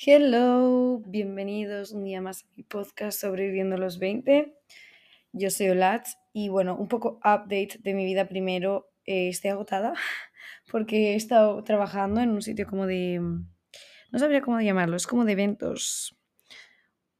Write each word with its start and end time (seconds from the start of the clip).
Hello, 0.00 1.02
bienvenidos 1.06 1.90
un 1.90 2.04
día 2.04 2.20
más 2.20 2.44
a 2.44 2.46
mi 2.56 2.62
podcast 2.62 3.20
Sobreviviendo 3.20 3.76
los 3.76 3.98
20. 3.98 4.54
Yo 5.32 5.50
soy 5.50 5.70
Olat 5.70 6.06
y 6.32 6.50
bueno, 6.50 6.76
un 6.76 6.86
poco 6.86 7.18
update 7.24 7.80
de 7.80 7.94
mi 7.94 8.04
vida 8.04 8.28
primero. 8.28 8.92
Eh, 9.06 9.28
estoy 9.28 9.50
agotada 9.50 9.94
porque 10.70 11.14
he 11.14 11.16
estado 11.16 11.64
trabajando 11.64 12.20
en 12.20 12.30
un 12.30 12.42
sitio 12.42 12.64
como 12.68 12.86
de... 12.86 13.18
No 13.18 14.18
sabría 14.20 14.40
cómo 14.40 14.60
llamarlo, 14.60 14.94
es 14.94 15.08
como 15.08 15.24
de 15.24 15.32
eventos, 15.32 16.16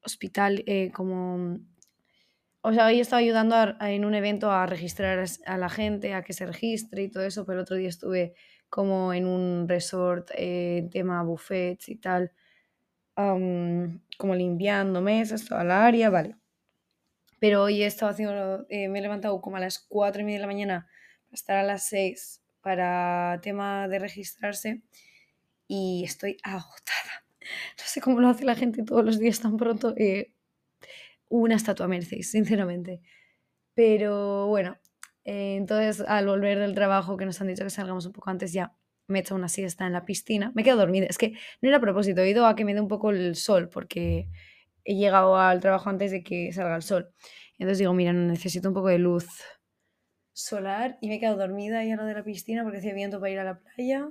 hospital, 0.04 0.62
eh, 0.68 0.92
como... 0.95 1.58
O 2.60 2.72
sea, 2.72 2.86
hoy 2.86 2.98
he 2.98 3.00
estado 3.00 3.18
ayudando 3.18 3.56
en 3.80 4.04
un 4.04 4.14
evento 4.14 4.52
a 4.52 4.66
registrar 4.66 5.24
a 5.46 5.58
la 5.58 5.68
gente, 5.68 6.14
a 6.14 6.22
que 6.22 6.32
se 6.32 6.46
registre 6.46 7.02
y 7.02 7.10
todo 7.10 7.24
eso, 7.24 7.45
pero 7.45 7.58
el 7.58 7.62
otro 7.62 7.74
día 7.74 7.88
estuve 7.88 8.34
como 8.70 9.12
en 9.12 9.26
un 9.26 9.66
resort, 9.68 10.30
eh, 10.36 10.88
tema 10.92 11.24
buffets 11.24 11.88
y 11.88 11.96
tal 11.96 12.30
como 14.19 14.34
limpiando 14.34 15.01
mesas, 15.02 15.45
toda 15.47 15.65
la 15.65 15.87
área, 15.87 16.11
vale. 16.11 16.37
Pero 17.41 17.62
hoy 17.65 17.83
he 17.83 17.87
estado 17.87 18.11
haciendo, 18.12 18.66
eh, 18.69 18.88
me 18.88 18.98
he 18.98 19.02
levantado 19.02 19.41
como 19.41 19.56
a 19.56 19.61
las 19.61 19.79
4 19.79 20.23
y 20.23 20.25
media 20.25 20.38
de 20.38 20.42
la 20.42 20.47
mañana 20.48 20.88
para 21.27 21.34
estar 21.34 21.56
a 21.56 21.62
las 21.62 21.89
6 21.89 22.42
para 22.62 23.39
tema 23.42 23.89
de 23.89 23.98
registrarse 23.98 24.83
y 25.69 26.05
estoy 26.05 26.39
agotada. 26.42 27.25
No 27.78 27.84
sé 27.87 28.01
cómo 28.02 28.20
lo 28.20 28.28
hace 28.28 28.45
la 28.45 28.55
gente 28.56 28.83
todos 28.84 29.05
los 29.05 29.19
días 29.19 29.41
tan 29.41 29.56
pronto. 29.56 29.95
eh, 29.97 30.33
una 31.28 31.56
estatua 31.56 31.89
merecéis, 31.89 32.30
sinceramente. 32.30 33.00
Pero 33.75 34.48
bueno, 34.48 34.78
eh, 35.25 35.56
entonces 35.56 36.05
al 36.09 36.27
volver 36.27 36.59
del 36.59 36.75
trabajo 36.75 37.16
que 37.16 37.27
nos 37.27 37.41
han 37.41 37.48
dicho 37.48 37.64
que 37.64 37.70
salgamos 37.70 38.06
un 38.06 38.12
poco 38.12 38.30
antes 38.30 38.53
ya 38.53 38.75
me 39.09 39.19
he 39.19 39.23
hecho 39.23 39.35
una 39.35 39.48
siesta 39.48 39.87
en 39.87 39.93
la 39.95 40.05
piscina. 40.05 40.53
Me 40.55 40.62
quedo 40.62 40.77
dormida. 40.77 41.07
Es 41.09 41.19
que 41.19 41.33
no 41.61 41.69
era 41.69 41.79
a 41.79 41.80
propósito, 41.80 42.21
he 42.21 42.30
ido 42.30 42.47
a 42.47 42.55
que 42.55 42.65
me 42.65 42.75
dé 42.75 42.80
un 42.80 42.89
poco 42.89 43.11
el 43.11 43.34
sol 43.37 43.69
porque 43.69 44.29
he 44.84 44.95
llegado 44.97 45.37
al 45.37 45.61
trabajo 45.61 45.91
antes 45.91 46.11
de 46.11 46.23
que 46.23 46.53
salga 46.53 46.77
el 46.77 46.83
sol. 46.83 47.11
Entonces 47.59 47.78
digo, 47.78 47.92
mira, 47.95 48.12
necesito 48.12 48.69
un 48.69 48.75
poco 48.75 48.89
de 48.89 48.98
luz 48.98 49.27
solar 50.33 50.98
y 51.00 51.09
me 51.09 51.17
he 51.17 51.20
quedado 51.20 51.37
dormida 51.39 51.83
ya 51.84 51.97
lo 51.97 52.05
de 52.05 52.15
la 52.15 52.23
piscina 52.23 52.62
porque 52.62 52.78
hacía 52.78 52.95
viento 52.95 53.19
para 53.19 53.33
ir 53.33 53.39
a 53.41 53.45
la 53.45 53.59
playa. 53.59 54.09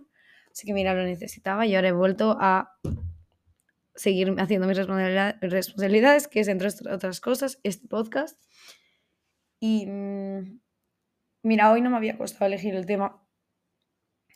Así 0.52 0.66
que 0.68 0.74
mira, 0.74 0.94
lo 0.94 1.04
necesitaba 1.04 1.66
y 1.66 1.76
ahora 1.76 1.90
he 1.90 1.92
vuelto 1.94 2.36
a 2.40 2.72
seguir 3.96 4.34
haciendo 4.40 4.68
mis 4.68 4.78
responsabilidad- 4.78 5.38
responsabilidades, 5.42 6.28
que 6.28 6.40
es 6.42 6.48
entre 6.48 6.68
otras- 6.68 6.94
otras 6.94 7.22
cosas 7.22 7.60
este 7.64 7.88
podcast. 7.88 8.40
Y 9.60 9.86
mm, 9.88 10.60
mira, 11.44 11.72
hoy 11.72 11.82
no 11.82 11.90
me 11.92 11.98
había 11.98 12.18
costado 12.18 12.46
elegir 12.48 12.76
el 12.76 12.86
tema 12.86 13.24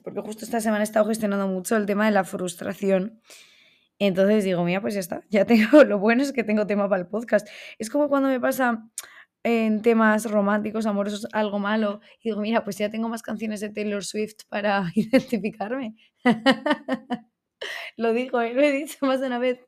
porque 0.04 0.22
justo 0.22 0.46
esta 0.46 0.62
semana 0.62 0.82
he 0.82 0.84
estado 0.84 1.08
gestionando 1.08 1.48
mucho 1.48 1.76
el 1.78 1.86
tema 1.86 2.06
de 2.06 2.12
la 2.12 2.24
frustración. 2.24 3.22
Entonces 4.00 4.44
digo, 4.44 4.64
mira, 4.64 4.82
pues 4.82 4.96
ya 4.96 5.00
está, 5.00 5.24
ya 5.30 5.46
tengo, 5.46 5.84
lo 5.86 6.00
bueno 6.00 6.24
es 6.24 6.34
que 6.34 6.44
tengo 6.44 6.66
tema 6.68 6.90
para 6.90 7.04
el 7.04 7.08
podcast. 7.08 7.48
Es 7.78 7.90
como 7.90 8.10
cuando 8.10 8.30
me 8.30 8.40
pasa 8.40 8.90
en 9.44 9.82
temas 9.82 10.30
románticos, 10.30 10.86
amorosos, 10.86 11.28
algo 11.34 11.60
malo, 11.60 12.02
y 12.22 12.30
digo, 12.30 12.42
mira, 12.42 12.64
pues 12.64 12.78
ya 12.78 12.90
tengo 12.90 13.10
más 13.10 13.22
canciones 13.24 13.60
de 13.60 13.70
Taylor 13.70 14.04
Swift 14.04 14.46
para 14.50 14.92
identificarme. 14.96 15.96
lo 17.98 18.14
digo, 18.14 18.42
¿eh? 18.42 18.54
lo 18.54 18.62
he 18.62 18.72
dicho 18.72 19.06
más 19.06 19.20
de 19.22 19.28
una 19.28 19.40
vez. 19.40 19.60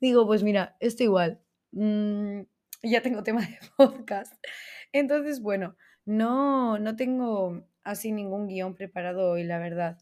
Digo, 0.00 0.26
pues 0.26 0.42
mira, 0.42 0.76
esto 0.80 1.02
igual. 1.02 1.40
mm, 1.72 2.40
ya 2.82 3.02
tengo 3.02 3.22
tema 3.22 3.42
de 3.42 3.58
podcast. 3.76 4.32
Entonces, 4.92 5.40
bueno, 5.40 5.76
no, 6.04 6.78
no 6.78 6.96
tengo 6.96 7.66
así 7.84 8.12
ningún 8.12 8.46
guion 8.48 8.74
preparado 8.74 9.30
hoy, 9.30 9.44
la 9.44 9.58
verdad. 9.58 9.98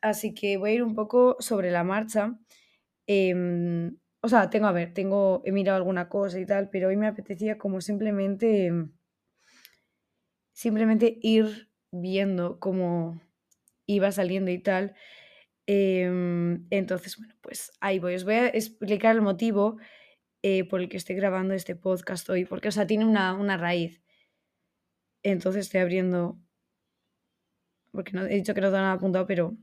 Así 0.00 0.34
que 0.34 0.56
voy 0.56 0.70
a 0.72 0.74
ir 0.74 0.82
un 0.82 0.94
poco 0.94 1.36
sobre 1.40 1.70
la 1.70 1.84
marcha. 1.84 2.38
Em, 3.06 3.96
o 4.20 4.28
sea, 4.28 4.50
tengo, 4.50 4.66
a 4.66 4.72
ver, 4.72 4.92
tengo, 4.94 5.42
he 5.44 5.52
mirado 5.52 5.78
alguna 5.78 6.08
cosa 6.08 6.40
y 6.40 6.46
tal, 6.46 6.70
pero 6.70 6.88
hoy 6.88 6.96
me 6.96 7.06
apetecía 7.06 7.58
como 7.58 7.80
simplemente, 7.80 8.66
em, 8.66 8.92
simplemente 10.52 11.18
ir 11.22 11.70
viendo 11.92 12.58
cómo 12.60 13.20
iba 13.86 14.12
saliendo 14.12 14.50
y 14.50 14.58
tal. 14.58 14.94
Em, 15.66 16.66
entonces, 16.70 17.16
bueno, 17.18 17.34
pues 17.42 17.72
ahí 17.80 17.98
voy. 17.98 18.14
Os 18.14 18.24
voy 18.24 18.34
a 18.34 18.48
explicar 18.48 19.16
el 19.16 19.22
motivo 19.22 19.78
eh, 20.42 20.64
por 20.68 20.80
el 20.80 20.88
que 20.88 20.96
estoy 20.98 21.16
grabando 21.16 21.54
este 21.54 21.76
podcast 21.76 22.28
hoy, 22.30 22.44
porque, 22.44 22.68
o 22.68 22.72
sea, 22.72 22.86
tiene 22.86 23.04
una, 23.04 23.34
una 23.34 23.56
raíz. 23.56 24.02
Entonces 25.22 25.66
estoy 25.66 25.80
abriendo, 25.80 26.38
porque 27.96 28.12
no 28.12 28.24
he 28.24 28.34
dicho 28.34 28.54
que 28.54 28.60
no 28.60 28.68
tengo 28.68 28.82
nada 28.82 28.92
apuntado, 28.92 29.26
pero 29.26 29.56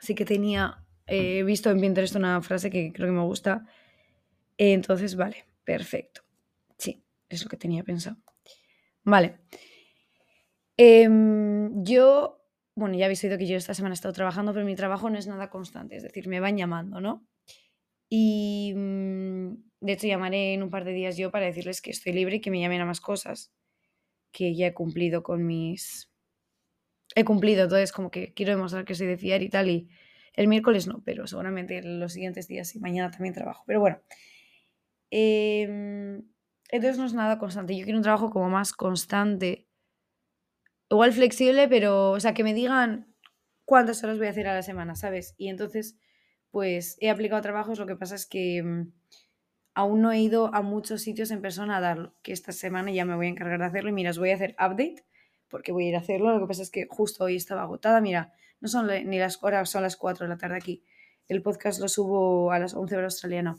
sí 0.00 0.14
que 0.14 0.24
tenía 0.24 0.84
eh, 1.06 1.42
visto 1.44 1.70
en 1.70 1.80
Pinterest 1.80 2.16
una 2.16 2.42
frase 2.42 2.70
que 2.70 2.92
creo 2.92 3.06
que 3.08 3.12
me 3.12 3.22
gusta. 3.22 3.64
Entonces, 4.56 5.14
vale, 5.14 5.44
perfecto. 5.64 6.22
Sí, 6.76 7.04
es 7.28 7.44
lo 7.44 7.48
que 7.48 7.56
tenía 7.56 7.84
pensado. 7.84 8.16
Vale. 9.04 9.38
Em, 10.76 11.82
yo, 11.82 12.44
bueno, 12.74 12.96
ya 12.96 13.06
habéis 13.06 13.22
oído 13.24 13.38
que 13.38 13.46
yo 13.46 13.56
esta 13.56 13.74
semana 13.74 13.92
he 13.92 13.94
estado 13.94 14.14
trabajando, 14.14 14.52
pero 14.52 14.64
mi 14.64 14.76
trabajo 14.76 15.10
no 15.10 15.18
es 15.18 15.26
nada 15.26 15.50
constante, 15.50 15.96
es 15.96 16.02
decir, 16.02 16.28
me 16.28 16.40
van 16.40 16.56
llamando, 16.56 17.00
¿no? 17.00 17.26
Y 18.08 18.72
mm, 18.74 19.54
de 19.80 19.92
hecho 19.92 20.06
llamaré 20.06 20.54
en 20.54 20.62
un 20.62 20.70
par 20.70 20.84
de 20.84 20.92
días 20.92 21.16
yo 21.16 21.30
para 21.30 21.46
decirles 21.46 21.80
que 21.80 21.90
estoy 21.90 22.12
libre 22.12 22.36
y 22.36 22.40
que 22.40 22.50
me 22.50 22.60
llamen 22.60 22.80
a 22.80 22.86
más 22.86 23.00
cosas, 23.00 23.52
que 24.32 24.54
ya 24.54 24.68
he 24.68 24.74
cumplido 24.74 25.22
con 25.22 25.46
mis... 25.46 26.07
He 27.14 27.24
cumplido, 27.24 27.64
entonces 27.64 27.92
como 27.92 28.10
que 28.10 28.32
quiero 28.34 28.52
demostrar 28.52 28.84
que 28.84 28.94
soy 28.94 29.06
de 29.06 29.16
fiar 29.16 29.42
y 29.42 29.48
tal, 29.48 29.68
y 29.68 29.88
el 30.34 30.48
miércoles 30.48 30.86
no, 30.86 31.02
pero 31.04 31.26
seguramente 31.26 31.82
los 31.82 32.12
siguientes 32.12 32.48
días 32.48 32.74
y 32.74 32.80
mañana 32.80 33.10
también 33.10 33.34
trabajo. 33.34 33.64
Pero 33.66 33.80
bueno, 33.80 34.00
em, 35.10 36.22
entonces 36.70 36.98
no 36.98 37.06
es 37.06 37.14
nada 37.14 37.38
constante, 37.38 37.76
yo 37.76 37.84
quiero 37.84 37.98
un 37.98 38.02
trabajo 38.02 38.30
como 38.30 38.48
más 38.50 38.72
constante, 38.72 39.66
igual 40.90 41.12
flexible, 41.12 41.68
pero, 41.68 42.12
o 42.12 42.20
sea, 42.20 42.34
que 42.34 42.44
me 42.44 42.54
digan 42.54 43.14
cuántas 43.64 44.02
horas 44.04 44.18
voy 44.18 44.26
a 44.26 44.30
hacer 44.30 44.48
a 44.48 44.54
la 44.54 44.62
semana, 44.62 44.94
¿sabes? 44.96 45.34
Y 45.38 45.48
entonces, 45.48 45.98
pues 46.50 46.96
he 47.00 47.10
aplicado 47.10 47.42
trabajos, 47.42 47.78
lo 47.78 47.86
que 47.86 47.96
pasa 47.96 48.14
es 48.14 48.26
que 48.26 48.62
mm, 48.62 48.92
aún 49.74 50.02
no 50.02 50.12
he 50.12 50.20
ido 50.20 50.54
a 50.54 50.62
muchos 50.62 51.02
sitios 51.02 51.30
en 51.30 51.42
persona 51.42 51.78
a 51.78 51.80
darlo, 51.80 52.14
que 52.22 52.32
esta 52.32 52.52
semana 52.52 52.90
ya 52.92 53.04
me 53.04 53.16
voy 53.16 53.26
a 53.26 53.30
encargar 53.30 53.60
de 53.60 53.66
hacerlo 53.66 53.90
y 53.90 53.94
mira, 53.94 54.10
os 54.10 54.18
voy 54.18 54.30
a 54.30 54.34
hacer 54.36 54.54
update 54.54 55.04
porque 55.48 55.72
voy 55.72 55.86
a 55.86 55.88
ir 55.88 55.96
a 55.96 56.00
hacerlo, 56.00 56.32
lo 56.32 56.40
que 56.40 56.48
pasa 56.48 56.62
es 56.62 56.70
que 56.70 56.86
justo 56.88 57.24
hoy 57.24 57.36
estaba 57.36 57.62
agotada, 57.62 58.00
mira, 58.00 58.32
no 58.60 58.68
son 58.68 58.86
ni 58.86 59.18
las 59.18 59.42
horas, 59.42 59.70
son 59.70 59.82
las 59.82 59.96
4 59.96 60.24
de 60.26 60.28
la 60.28 60.38
tarde 60.38 60.56
aquí. 60.56 60.82
El 61.28 61.42
podcast 61.42 61.80
lo 61.80 61.88
subo 61.88 62.52
a 62.52 62.58
las 62.58 62.74
11 62.74 62.96
horas 62.96 63.14
australiana 63.14 63.58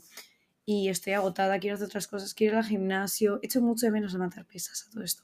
y 0.66 0.89
estoy 0.89 1.13
agotada, 1.13 1.59
quiero 1.59 1.75
hacer 1.75 1.88
otras 1.88 2.07
cosas, 2.07 2.33
quiero 2.33 2.53
ir 2.53 2.57
al 2.59 2.66
gimnasio, 2.66 3.39
echo 3.41 3.61
mucho 3.61 3.85
de 3.85 3.91
menos 3.91 4.13
levantar 4.13 4.45
pesas 4.45 4.85
a 4.88 4.91
todo 4.91 5.03
esto. 5.03 5.23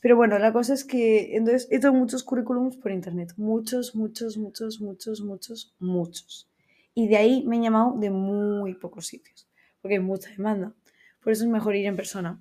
Pero 0.00 0.16
bueno, 0.16 0.38
la 0.38 0.52
cosa 0.52 0.74
es 0.74 0.84
que 0.84 1.34
entonces 1.34 1.66
he 1.70 1.76
hecho 1.76 1.90
muchos 1.92 2.24
currículums 2.24 2.76
por 2.76 2.92
internet, 2.92 3.32
muchos, 3.38 3.94
muchos, 3.94 4.36
muchos, 4.36 4.80
muchos, 4.82 5.22
muchos, 5.22 5.74
muchos. 5.78 6.50
Y 6.94 7.08
de 7.08 7.16
ahí 7.16 7.42
me 7.46 7.56
han 7.56 7.62
llamado 7.62 7.94
de 7.98 8.10
muy 8.10 8.74
pocos 8.74 9.06
sitios, 9.06 9.48
porque 9.80 9.94
hay 9.94 10.02
mucha 10.02 10.28
demanda. 10.28 10.74
Por 11.22 11.32
eso 11.32 11.44
es 11.44 11.50
mejor 11.50 11.74
ir 11.74 11.86
en 11.86 11.96
persona. 11.96 12.38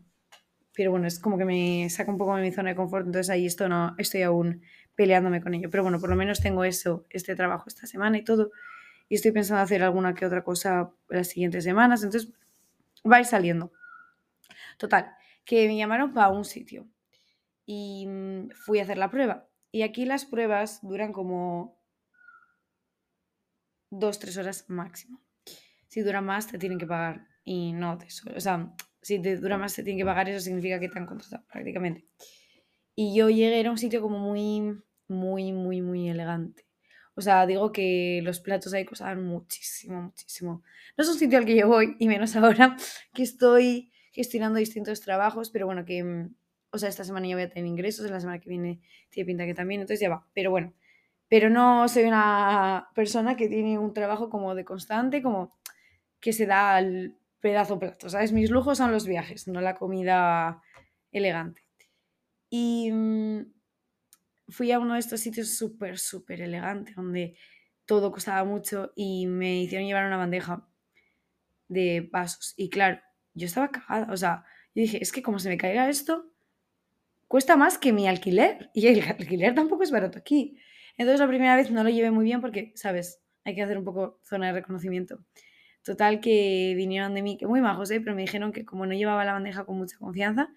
Pero 0.75 0.91
bueno, 0.91 1.07
es 1.07 1.19
como 1.19 1.37
que 1.37 1.45
me 1.45 1.89
saca 1.89 2.11
un 2.11 2.17
poco 2.17 2.35
de 2.35 2.41
mi 2.41 2.51
zona 2.51 2.69
de 2.69 2.75
confort, 2.75 3.05
entonces 3.05 3.29
ahí 3.29 3.45
esto 3.45 3.69
no, 3.69 3.95
estoy 3.97 4.23
aún 4.23 4.61
peleándome 4.95 5.41
con 5.41 5.53
ello. 5.53 5.69
Pero 5.69 5.83
bueno, 5.83 5.99
por 5.99 6.09
lo 6.09 6.15
menos 6.15 6.41
tengo 6.41 6.63
eso, 6.63 7.05
este 7.09 7.35
trabajo 7.35 7.65
esta 7.67 7.87
semana 7.87 8.17
y 8.17 8.23
todo. 8.23 8.51
Y 9.09 9.15
estoy 9.15 9.31
pensando 9.31 9.61
hacer 9.61 9.83
alguna 9.83 10.15
que 10.15 10.25
otra 10.25 10.43
cosa 10.43 10.91
las 11.09 11.27
siguientes 11.27 11.63
semanas, 11.63 12.03
entonces 12.03 12.31
va 13.09 13.17
a 13.17 13.19
ir 13.19 13.25
saliendo. 13.25 13.71
Total, 14.77 15.13
que 15.45 15.67
me 15.67 15.77
llamaron 15.77 16.13
para 16.13 16.29
un 16.29 16.45
sitio 16.45 16.87
y 17.65 18.05
mm, 18.07 18.49
fui 18.51 18.79
a 18.79 18.83
hacer 18.83 18.97
la 18.97 19.11
prueba. 19.11 19.47
Y 19.71 19.81
aquí 19.83 20.05
las 20.05 20.25
pruebas 20.25 20.79
duran 20.81 21.13
como 21.13 21.79
dos, 23.89 24.19
tres 24.19 24.37
horas 24.37 24.65
máximo. 24.67 25.21
Si 25.87 26.01
dura 26.01 26.21
más, 26.21 26.47
te 26.47 26.57
tienen 26.57 26.79
que 26.79 26.87
pagar. 26.87 27.27
Y 27.43 27.73
no 27.73 27.97
te 27.97 28.07
O 28.35 28.39
sea, 28.39 28.73
si 29.03 29.21
te 29.21 29.37
dura 29.37 29.57
más, 29.57 29.75
te 29.75 29.83
tienen 29.83 29.99
que 29.99 30.05
pagar, 30.05 30.29
eso 30.29 30.39
significa 30.39 30.79
que 30.79 30.89
te 30.89 30.97
han 30.97 31.05
contratado 31.05 31.45
prácticamente. 31.51 32.05
Y 32.95 33.15
yo 33.15 33.29
llegué, 33.29 33.59
era 33.59 33.71
un 33.71 33.77
sitio 33.77 34.01
como 34.01 34.17
muy, 34.19 34.81
muy, 35.07 35.51
muy, 35.51 35.81
muy 35.81 36.09
elegante. 36.09 36.65
O 37.15 37.21
sea, 37.21 37.45
digo 37.45 37.71
que 37.71 38.21
los 38.23 38.39
platos 38.39 38.73
ahí 38.73 38.85
costaban 38.85 39.23
muchísimo, 39.23 40.01
muchísimo. 40.01 40.63
No 40.97 41.03
es 41.03 41.09
un 41.09 41.17
sitio 41.17 41.37
al 41.37 41.45
que 41.45 41.55
yo 41.55 41.67
voy, 41.67 41.95
y 41.99 42.07
menos 42.07 42.35
ahora 42.35 42.75
que 43.13 43.23
estoy 43.23 43.91
gestionando 44.11 44.59
distintos 44.59 45.01
trabajos, 45.01 45.49
pero 45.49 45.65
bueno, 45.65 45.85
que, 45.85 46.27
o 46.71 46.77
sea, 46.77 46.89
esta 46.89 47.03
semana 47.03 47.27
ya 47.27 47.35
voy 47.35 47.43
a 47.43 47.49
tener 47.49 47.67
ingresos, 47.67 48.09
la 48.09 48.19
semana 48.19 48.39
que 48.39 48.49
viene 48.49 48.79
tiene 49.09 49.27
pinta 49.27 49.45
que 49.45 49.53
también, 49.53 49.81
entonces 49.81 50.01
ya 50.01 50.09
va. 50.09 50.27
Pero 50.33 50.51
bueno, 50.51 50.73
pero 51.27 51.49
no 51.49 51.87
soy 51.87 52.03
una 52.03 52.89
persona 52.93 53.35
que 53.35 53.47
tiene 53.47 53.79
un 53.79 53.93
trabajo 53.93 54.29
como 54.29 54.55
de 54.55 54.65
constante, 54.65 55.21
como 55.21 55.51
que 56.19 56.31
se 56.31 56.45
da 56.45 56.75
al 56.75 57.17
pedazo 57.43 57.77
plato, 57.77 58.09
¿sabes? 58.09 58.31
Mis 58.31 58.49
lujos 58.49 58.77
son 58.77 58.93
los 58.93 59.05
viajes, 59.05 59.49
no 59.49 59.59
la 59.59 59.75
comida 59.75 60.61
elegante. 61.11 61.61
Y 62.49 62.89
mm, 62.89 63.51
fui 64.47 64.71
a 64.71 64.79
uno 64.79 64.93
de 64.93 65.01
estos 65.01 65.19
sitios 65.19 65.49
súper, 65.57 65.99
súper 65.99 66.39
elegante, 66.39 66.93
donde 66.95 67.37
todo 67.85 68.13
costaba 68.13 68.45
mucho 68.45 68.93
y 68.95 69.27
me 69.27 69.61
hicieron 69.61 69.85
llevar 69.85 70.05
una 70.05 70.15
bandeja 70.15 70.65
de 71.67 72.07
vasos. 72.09 72.53
Y 72.55 72.69
claro, 72.69 73.01
yo 73.33 73.45
estaba 73.45 73.71
cagada. 73.71 74.13
O 74.13 74.15
sea, 74.15 74.45
yo 74.73 74.81
dije, 74.81 75.03
es 75.03 75.11
que 75.11 75.21
como 75.21 75.37
se 75.37 75.49
me 75.49 75.57
caiga 75.57 75.89
esto, 75.89 76.31
cuesta 77.27 77.57
más 77.57 77.77
que 77.77 77.91
mi 77.91 78.07
alquiler. 78.07 78.71
Y 78.73 78.87
el 78.87 79.01
alquiler 79.01 79.53
tampoco 79.53 79.83
es 79.83 79.91
barato 79.91 80.17
aquí. 80.17 80.57
Entonces 80.97 81.19
la 81.19 81.27
primera 81.27 81.57
vez 81.57 81.71
no 81.71 81.83
lo 81.83 81.89
llevé 81.89 82.09
muy 82.09 82.23
bien 82.23 82.39
porque, 82.39 82.71
¿sabes? 82.75 83.21
Hay 83.43 83.53
que 83.53 83.63
hacer 83.63 83.77
un 83.77 83.83
poco 83.83 84.21
zona 84.23 84.47
de 84.47 84.53
reconocimiento. 84.53 85.19
Total 85.83 86.21
que 86.21 86.73
vinieron 86.77 87.13
de 87.13 87.21
mí, 87.21 87.37
que 87.37 87.45
muy 87.45 87.61
majos, 87.61 87.91
¿eh? 87.91 87.99
pero 87.99 88.15
me 88.15 88.21
dijeron 88.21 88.53
que 88.53 88.65
como 88.65 88.85
no 88.85 88.93
llevaba 88.93 89.25
la 89.25 89.33
bandeja 89.33 89.65
con 89.65 89.77
mucha 89.77 89.97
confianza, 89.97 90.49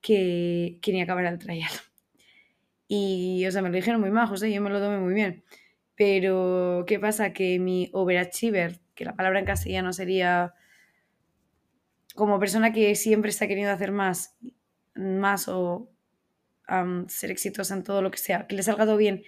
que 0.00 0.78
quería 0.82 1.04
acabar 1.04 1.24
el 1.26 1.38
trial. 1.38 1.70
Y, 2.94 3.46
o 3.46 3.50
sea, 3.50 3.62
me 3.62 3.70
lo 3.70 3.76
dijeron 3.76 4.02
muy 4.02 4.10
majos, 4.10 4.42
¿eh? 4.42 4.52
yo 4.52 4.60
me 4.60 4.68
lo 4.68 4.78
tomé 4.78 4.98
muy 4.98 5.14
bien. 5.14 5.44
Pero, 5.94 6.84
¿qué 6.86 7.00
pasa? 7.00 7.32
Que 7.32 7.58
mi 7.58 7.88
overachiever, 7.94 8.80
que 8.94 9.06
la 9.06 9.16
palabra 9.16 9.38
en 9.38 9.46
castellano 9.46 9.94
sería 9.94 10.52
como 12.14 12.38
persona 12.38 12.72
que 12.74 12.94
siempre 12.94 13.30
está 13.30 13.48
queriendo 13.48 13.72
hacer 13.72 13.92
más, 13.92 14.36
más 14.94 15.48
o 15.48 15.90
ser 17.08 17.30
exitosa 17.30 17.74
en 17.74 17.82
todo 17.82 18.02
lo 18.02 18.10
que 18.10 18.18
sea, 18.18 18.46
que 18.46 18.56
le 18.56 18.62
salga 18.62 18.84
todo 18.84 18.96
bien. 18.96 19.22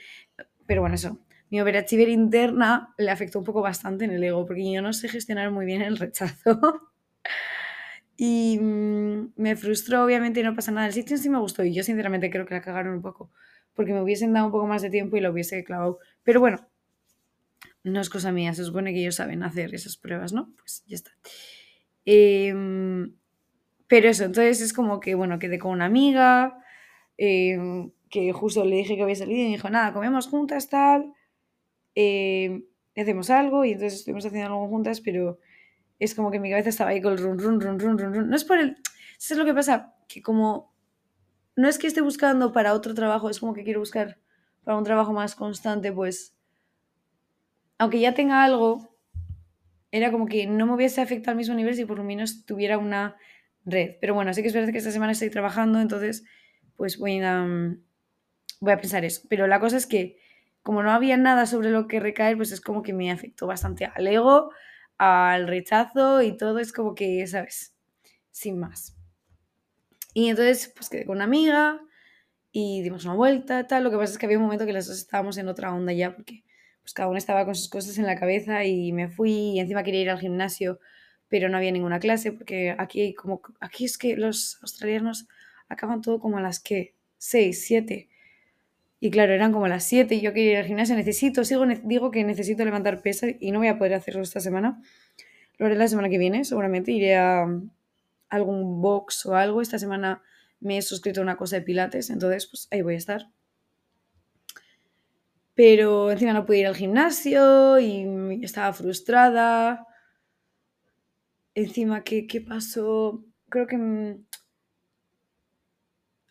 Pero 0.67 0.81
bueno, 0.83 0.97
eso, 0.97 1.21
mi 1.55 1.61
overachiever 1.61 2.09
interna 2.09 2.93
le 2.99 3.12
afectó 3.12 3.39
un 3.39 3.45
poco 3.45 3.62
bastante 3.62 4.05
en 4.05 4.11
el 4.11 4.25
ego, 4.25 4.45
porque 4.45 4.73
yo 4.73 4.83
no 4.83 4.93
sé 4.93 5.09
gestionar 5.09 5.53
muy 5.53 5.65
bien 5.65 5.83
el 5.83 5.97
rechazo. 5.97 6.91
y 8.17 8.59
mm, 8.61 9.35
me 9.37 9.55
frustró, 9.55 10.05
obviamente, 10.05 10.41
y 10.41 10.43
no 10.43 10.56
pasa 10.56 10.73
nada. 10.73 10.89
El 10.89 10.93
sitio 10.93 11.17
sí 11.17 11.31
me 11.31 11.39
gustó, 11.39 11.62
y 11.62 11.73
yo 11.73 11.85
sinceramente 11.85 12.29
creo 12.29 12.45
que 12.45 12.55
la 12.55 12.61
cagaron 12.61 12.95
un 12.95 13.03
poco, 13.03 13.31
porque 13.73 13.93
me 13.93 14.03
hubiesen 14.03 14.33
dado 14.33 14.47
un 14.47 14.51
poco 14.51 14.67
más 14.67 14.83
de 14.83 14.91
tiempo 14.91 15.17
y 15.17 15.21
lo 15.21 15.31
hubiese 15.31 15.62
clavado. 15.62 16.01
Pero 16.25 16.41
bueno, 16.41 16.69
no 17.85 18.00
es 18.00 18.11
cosa 18.11 18.33
mía, 18.33 18.53
se 18.53 18.65
supone 18.65 18.93
que 18.93 18.99
ellos 18.99 19.15
saben 19.15 19.45
hacer 19.45 19.77
esas 19.77 19.97
pruebas, 19.97 20.33
¿no? 20.33 20.53
Pues 20.57 20.83
ya 20.89 20.97
está. 20.97 21.12
Em, 22.05 23.15
pero 23.87 24.09
eso, 24.09 24.25
entonces 24.25 24.61
es 24.61 24.73
como 24.73 24.99
que, 24.99 25.15
bueno, 25.15 25.39
quedé 25.39 25.61
con 25.61 25.71
una 25.71 25.85
amiga, 25.85 26.59
em, 27.17 27.93
que 28.11 28.33
justo 28.33 28.65
le 28.65 28.75
dije 28.75 28.97
que 28.97 29.03
había 29.05 29.15
salido 29.15 29.39
y 29.39 29.45
me 29.45 29.50
dijo, 29.50 29.71
nada, 29.71 29.93
comemos 29.93 30.27
juntas, 30.27 30.69
tal, 30.69 31.15
em, 31.94 32.64
hacemos 32.96 33.31
algo 33.31 33.64
y 33.64 33.73
entonces 33.73 34.00
estuvimos 34.00 34.25
haciendo 34.25 34.49
algo 34.49 34.69
juntas, 34.69 35.00
pero 35.00 35.38
es 35.99 36.14
como 36.14 36.31
que 36.31 36.41
mi 36.41 36.50
cabeza 36.50 36.69
estaba 36.69 36.91
ahí 36.91 37.00
con 37.00 37.12
el 37.12 37.19
run, 37.19 37.38
run, 37.38 37.61
run, 37.61 37.79
run, 37.79 37.99
run, 37.99 38.14
run. 38.14 38.29
No 38.29 38.37
es 38.37 38.44
por 38.44 38.58
el... 38.58 38.76
Eso 39.19 39.35
es 39.35 39.38
lo 39.38 39.44
que 39.44 39.55
pasa, 39.55 39.94
que 40.08 40.23
como... 40.23 40.75
No 41.56 41.69
es 41.69 41.79
que 41.79 41.87
esté 41.87 42.00
buscando 42.00 42.52
para 42.52 42.75
otro 42.75 42.94
trabajo, 42.94 43.31
es 43.31 43.38
como 43.38 43.55
que 43.55 43.62
quiero 43.62 43.81
buscar 43.81 44.19
para 44.64 44.76
un 44.76 44.85
trabajo 44.85 45.12
más 45.12 45.35
constante, 45.35 45.93
pues... 45.93 46.37
Aunque 47.79 48.00
ya 48.00 48.14
tenga 48.14 48.44
algo, 48.44 48.97
era 49.90 50.11
como 50.11 50.26
que 50.26 50.47
no 50.47 50.67
me 50.67 50.75
hubiese 50.75 51.00
afectado 51.00 51.32
al 51.32 51.37
mismo 51.37 51.55
nivel 51.55 51.75
si 51.75 51.85
por 51.85 51.99
lo 51.99 52.05
menos 52.05 52.44
tuviera 52.44 52.79
una 52.79 53.17
red. 53.64 53.97
Pero 54.00 54.14
bueno, 54.14 54.32
sí 54.35 54.43
que 54.43 54.49
es 54.49 54.55
verdad 54.55 54.73
que 54.73 54.79
esta 54.79 54.90
semana 54.90 55.12
estoy 55.12 55.31
trabajando, 55.31 55.81
entonces 55.81 56.25
pues 56.76 56.99
voy 56.99 57.20
a, 57.20 57.47
voy 58.61 58.73
a 58.73 58.81
pensar 58.81 59.05
eso. 59.05 59.23
Pero 59.29 59.47
la 59.47 59.61
cosa 59.61 59.76
es 59.76 59.87
que 59.87 60.19
como 60.64 60.82
no 60.82 60.90
había 60.90 61.19
nada 61.19 61.44
sobre 61.46 61.70
lo 61.70 61.87
que 61.87 62.00
recaer, 62.00 62.37
pues 62.38 62.50
es 62.50 62.62
como 62.62 62.82
que 62.82 62.94
me 62.94 63.12
afectó 63.12 63.46
bastante 63.46 63.84
al 63.84 64.06
ego, 64.06 64.50
al 64.96 65.46
rechazo 65.46 66.22
y 66.22 66.37
todo 66.37 66.58
es 66.58 66.72
como 66.72 66.94
que, 66.94 67.25
¿sabes? 67.26 67.76
Sin 68.31 68.58
más. 68.58 68.96
Y 70.14 70.31
entonces 70.31 70.72
pues 70.75 70.88
quedé 70.88 71.05
con 71.05 71.16
una 71.16 71.25
amiga 71.25 71.81
y 72.50 72.82
dimos 72.82 73.05
una 73.05 73.12
vuelta, 73.12 73.66
tal. 73.66 73.84
Lo 73.84 73.90
que 73.90 73.99
pasa 73.99 74.14
es 74.14 74.19
que 74.19 74.25
había 74.25 74.38
un 74.38 74.44
momento 74.44 74.64
que 74.64 74.72
las 74.72 74.87
dos 74.87 74.96
estábamos 74.96 75.37
en 75.37 75.49
otra 75.49 75.75
onda 75.75 75.93
ya 75.93 76.16
porque 76.16 76.44
pues 76.81 76.94
cada 76.94 77.11
uno 77.11 77.19
estaba 77.19 77.44
con 77.44 77.55
sus 77.55 77.69
cosas 77.69 77.99
en 77.99 78.06
la 78.06 78.19
cabeza 78.19 78.64
y 78.64 78.93
me 78.93 79.08
fui 79.08 79.32
y 79.32 79.61
encima 79.61 79.82
quería 79.82 80.00
ir 80.00 80.11
al 80.11 80.19
gimnasio, 80.19 80.81
pero 81.28 81.50
no 81.50 81.58
había 81.58 81.72
ninguna 81.72 82.00
clase 82.00 82.32
porque 82.32 82.75
aquí 82.78 83.12
como 83.12 83.43
aquí 83.61 83.84
es 83.84 83.99
que 83.99 84.16
los 84.16 84.58
australianos 84.62 85.28
acaban 85.69 86.00
todo 86.00 86.20
como 86.20 86.38
a 86.38 86.40
las 86.40 86.58
que 86.58 86.94
6, 87.19 87.66
7. 87.66 88.08
Y 89.05 89.11
claro, 89.11 89.35
eran 89.35 89.53
como 89.53 89.69
las 89.69 89.85
7 89.85 90.15
y 90.15 90.23
yo 90.23 90.33
quería 90.33 90.53
ir 90.53 90.56
al 90.56 90.65
gimnasio, 90.65 90.97
necesito, 90.97 91.45
sigo, 91.45 91.67
digo 91.83 92.11
que 92.11 92.25
necesito 92.25 92.65
levantar 92.65 93.03
pesas 93.03 93.33
y 93.39 93.51
no 93.51 93.59
voy 93.59 93.69
a 93.69 93.77
poder 93.77 93.93
hacerlo 93.93 94.23
esta 94.23 94.41
semana. 94.41 94.81
Lo 95.59 95.67
haré 95.67 95.75
la 95.75 95.89
semana 95.89 96.09
que 96.09 96.17
viene, 96.17 96.47
seguramente 96.47 96.91
iré 96.91 97.15
a 97.15 97.47
algún 98.31 98.81
box 98.81 99.27
o 99.27 99.37
algo. 99.37 99.61
Esta 99.61 99.79
semana 99.79 100.23
me 100.59 100.79
he 100.79 100.81
suscrito 100.81 101.21
a 101.21 101.23
una 101.23 101.37
cosa 101.37 101.56
de 101.56 101.62
pilates, 101.62 102.09
entonces 102.09 102.47
pues 102.47 102.67
ahí 102.71 102.81
voy 102.81 102.95
a 102.95 102.97
estar 102.97 103.29
pero 105.53 106.11
encima 106.11 106.33
no 106.33 106.47
pude 106.47 106.61
ir 106.61 106.67
al 106.67 106.75
gimnasio 106.75 107.79
y 107.79 108.41
estaba 108.43 108.73
frustrada. 108.73 109.87
Encima, 111.55 112.03
¿qué, 112.03 112.27
qué 112.27 112.41
pasó? 112.41 113.23
Creo 113.50 113.67
que 113.67 113.77
mm, 113.77 114.25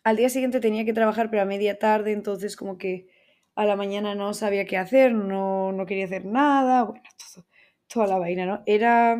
al 0.04 0.16
día 0.16 0.28
siguiente 0.28 0.60
tenía 0.60 0.84
que 0.84 0.92
trabajar, 0.92 1.30
pero 1.30 1.42
a 1.42 1.46
media 1.46 1.78
tarde, 1.78 2.12
entonces 2.12 2.56
como 2.56 2.78
que 2.78 3.08
a 3.54 3.64
la 3.64 3.76
mañana 3.76 4.14
no 4.14 4.34
sabía 4.34 4.66
qué 4.66 4.76
hacer, 4.76 5.12
no, 5.14 5.72
no 5.72 5.86
quería 5.86 6.04
hacer 6.04 6.26
nada, 6.26 6.82
bueno, 6.84 7.02
toda 7.88 8.06
la 8.06 8.18
vaina, 8.18 8.46
¿no? 8.46 8.62
Era... 8.66 9.18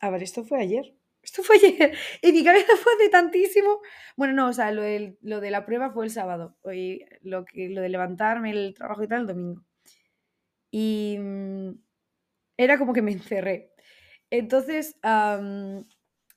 A 0.00 0.10
ver, 0.10 0.22
esto 0.22 0.44
fue 0.44 0.60
ayer. 0.60 0.94
Esto 1.22 1.42
fue 1.42 1.56
ayer. 1.56 1.92
Y 2.22 2.32
mi 2.32 2.44
cabeza 2.44 2.72
fue 2.76 2.92
hace 2.94 3.08
tantísimo. 3.10 3.80
Bueno, 4.16 4.34
no, 4.34 4.48
o 4.48 4.52
sea, 4.52 4.72
lo, 4.72 4.82
de 4.82 5.50
la 5.50 5.66
prueba 5.66 5.90
fue 5.90 6.04
el 6.04 6.10
sábado. 6.10 6.56
Hoy, 6.62 7.04
lo, 7.22 7.44
que, 7.44 7.68
lo 7.68 7.80
de 7.82 7.88
levantarme, 7.88 8.50
el 8.50 8.74
trabajo 8.74 9.02
y 9.02 9.08
tal, 9.08 9.22
el 9.22 9.26
domingo. 9.26 9.64
Y 10.70 11.16
mm, 11.18 11.70
era 12.56 12.78
como 12.78 12.92
que 12.92 13.02
me 13.02 13.12
encerré. 13.12 13.72
Entonces, 14.30 14.96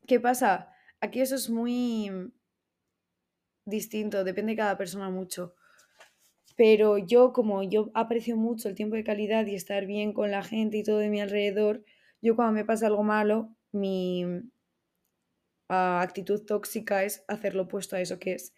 ¿qué 0.08 0.20
pasa? 0.20 0.74
Aquí 1.02 1.22
eso 1.22 1.36
es 1.36 1.50
muy 1.50 2.12
distinto, 3.70 4.24
depende 4.24 4.54
de 4.54 4.58
cada 4.58 4.78
persona 4.78 5.10
mucho. 5.10 5.56
Pero 6.56 6.98
yo, 6.98 7.32
como 7.34 7.64
yo 7.64 7.90
aprecio 7.94 8.36
mucho 8.36 8.68
el 8.68 8.76
tiempo 8.76 8.96
de 8.96 9.04
calidad 9.04 9.46
y 9.46 9.56
estar 9.56 9.86
bien 9.86 10.14
con 10.14 10.32
la 10.32 10.44
gente 10.44 10.78
y 10.78 10.84
todo 10.84 10.98
de 10.98 11.10
mi 11.10 11.22
alrededor, 11.22 11.84
yo 12.22 12.36
cuando 12.36 12.54
me 12.54 12.66
pasa 12.66 12.88
algo 12.88 13.04
malo, 13.04 13.56
mi, 13.72 14.26
actitud 15.70 16.44
tóxica 16.46 17.04
es 17.04 17.24
hacer 17.28 17.56
lo 17.56 17.64
opuesto 17.64 17.96
a 17.96 18.02
eso, 18.02 18.20
que 18.20 18.34
es 18.34 18.54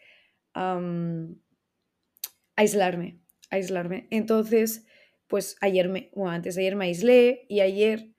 aislarme, 2.56 3.20
aislarme. 3.50 4.08
Entonces, 4.10 4.86
pues 5.28 5.58
ayer 5.62 5.90
me, 5.90 6.10
bueno, 6.14 6.32
antes 6.32 6.58
ayer 6.58 6.76
me 6.76 6.86
aislé 6.86 7.46
y 7.50 7.60
ayer, 7.60 8.14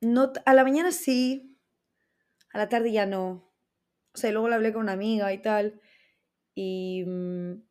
no, 0.00 0.32
a 0.44 0.54
la 0.54 0.64
mañana 0.64 0.92
sí, 0.92 1.58
a 2.52 2.58
la 2.58 2.68
tarde 2.68 2.92
ya 2.92 3.06
no. 3.06 3.51
O 4.14 4.18
sea, 4.18 4.32
luego 4.32 4.48
le 4.48 4.54
hablé 4.56 4.72
con 4.72 4.82
una 4.82 4.92
amiga 4.92 5.32
y 5.32 5.38
tal, 5.38 5.80
y, 6.54 7.04
mm, 7.06 7.62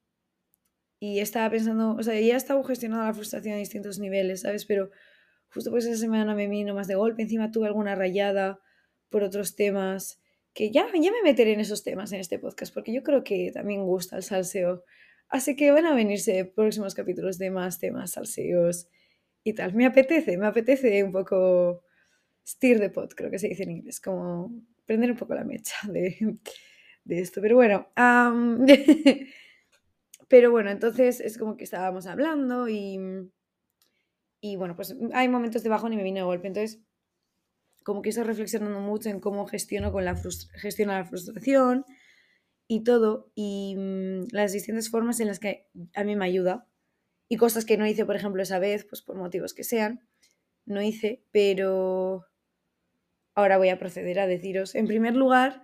y 1.00 1.20
estaba 1.20 1.50
pensando, 1.50 1.96
o 1.96 2.04
sea, 2.04 2.20
ya 2.20 2.36
estaba 2.38 2.64
gestionando 2.64 3.06
la 3.06 3.14
frustración 3.14 3.56
a 3.56 3.58
distintos 3.58 4.00
niveles, 4.00 4.42
¿sabes? 4.42 4.66
Pero 4.66 4.92
justo 5.54 5.72
pues 5.72 5.86
esa 5.86 5.98
semana 5.98 6.36
me 6.36 6.48
vino 6.48 6.74
más 6.76 6.88
de 6.88 6.96
golpe, 6.96 7.24
encima 7.24 7.52
tuve 7.52 7.68
alguna 7.68 7.96
rayada 7.96 8.60
por 9.10 9.24
otros 9.24 9.56
temas, 9.56 10.22
que 10.54 10.72
ya, 10.72 10.86
ya 10.94 11.12
me 11.12 11.24
meteré 11.24 11.54
en 11.54 11.60
esos 11.60 11.84
temas 11.84 12.12
en 12.14 12.20
este 12.20 12.40
podcast, 12.40 12.74
porque 12.74 12.94
yo 12.94 13.04
creo 13.04 13.24
que 13.24 13.52
también 13.54 13.86
gusta 13.86 14.18
el 14.18 14.24
salseo. 14.24 14.84
Así 15.30 15.56
que 15.56 15.72
van 15.72 15.86
a 15.86 15.96
venirse 15.96 16.46
próximos 16.46 16.94
capítulos 16.94 17.38
de 17.38 17.52
más 17.52 17.80
temas 17.80 18.12
salseos 18.12 18.88
y 19.44 19.54
tal. 19.54 19.74
Me 19.74 19.86
apetece, 19.86 20.38
me 20.38 20.48
apetece 20.48 21.04
un 21.04 21.12
poco 21.14 21.84
steer 22.46 22.80
the 22.80 22.90
pot, 22.90 23.14
creo 23.16 23.32
que 23.32 23.40
se 23.40 23.48
dice 23.48 23.64
en 23.64 23.72
inglés, 23.72 24.00
como 24.02 24.52
prender 24.86 25.12
un 25.12 25.18
poco 25.18 25.36
la 25.36 25.44
mecha 25.44 25.76
de, 25.92 26.38
de 27.04 27.20
esto. 27.20 27.42
Pero 27.42 27.56
bueno, 27.56 27.88
pero 30.28 30.52
bueno, 30.52 30.70
entonces 30.72 31.20
es 31.20 31.38
como 31.38 31.58
que 31.58 31.64
estábamos 31.64 32.08
hablando 32.08 32.68
y, 32.70 33.00
y 34.42 34.56
bueno, 34.56 34.76
pues 34.76 34.96
hay 35.14 35.28
momentos 35.30 35.64
de 35.64 35.70
bajón 35.70 35.94
y 35.94 35.98
me 35.98 36.04
vine 36.04 36.20
de 36.20 36.26
golpe. 36.26 36.48
Entonces 36.48 36.82
como 37.84 38.02
que 38.02 38.10
estoy 38.10 38.26
reflexionando 38.26 38.80
mucho 38.80 39.10
en 39.10 39.20
cómo 39.20 39.46
gestiono 39.48 39.92
con 39.92 40.06
la 40.06 40.16
frustración 40.16 41.86
y 42.68 42.84
todo, 42.84 43.32
y 43.36 43.76
mm, 43.78 44.28
las 44.32 44.54
distintas 44.54 44.90
formas 44.90 45.20
en 45.20 45.28
las 45.28 45.40
que 45.40 45.68
a 45.94 46.04
mí 46.04 46.16
me 46.16 46.26
ayuda, 46.26 46.68
y 47.28 47.38
cosas 47.38 47.66
que 47.66 47.78
no 47.78 47.88
hice, 47.88 48.06
por 48.06 48.16
ejemplo, 48.16 48.42
esa 48.42 48.60
vez, 48.60 48.86
pues 48.86 49.02
por 49.02 49.16
motivos 49.18 49.54
que 49.54 49.64
sean, 49.64 50.08
no 50.66 50.82
hice, 50.82 51.24
pero 51.32 52.26
ahora 53.36 53.58
voy 53.58 53.70
a 53.70 53.80
proceder 53.80 54.20
a 54.20 54.28
deciros. 54.28 54.76
En 54.76 54.88
primer 54.88 55.16
lugar, 55.16 55.64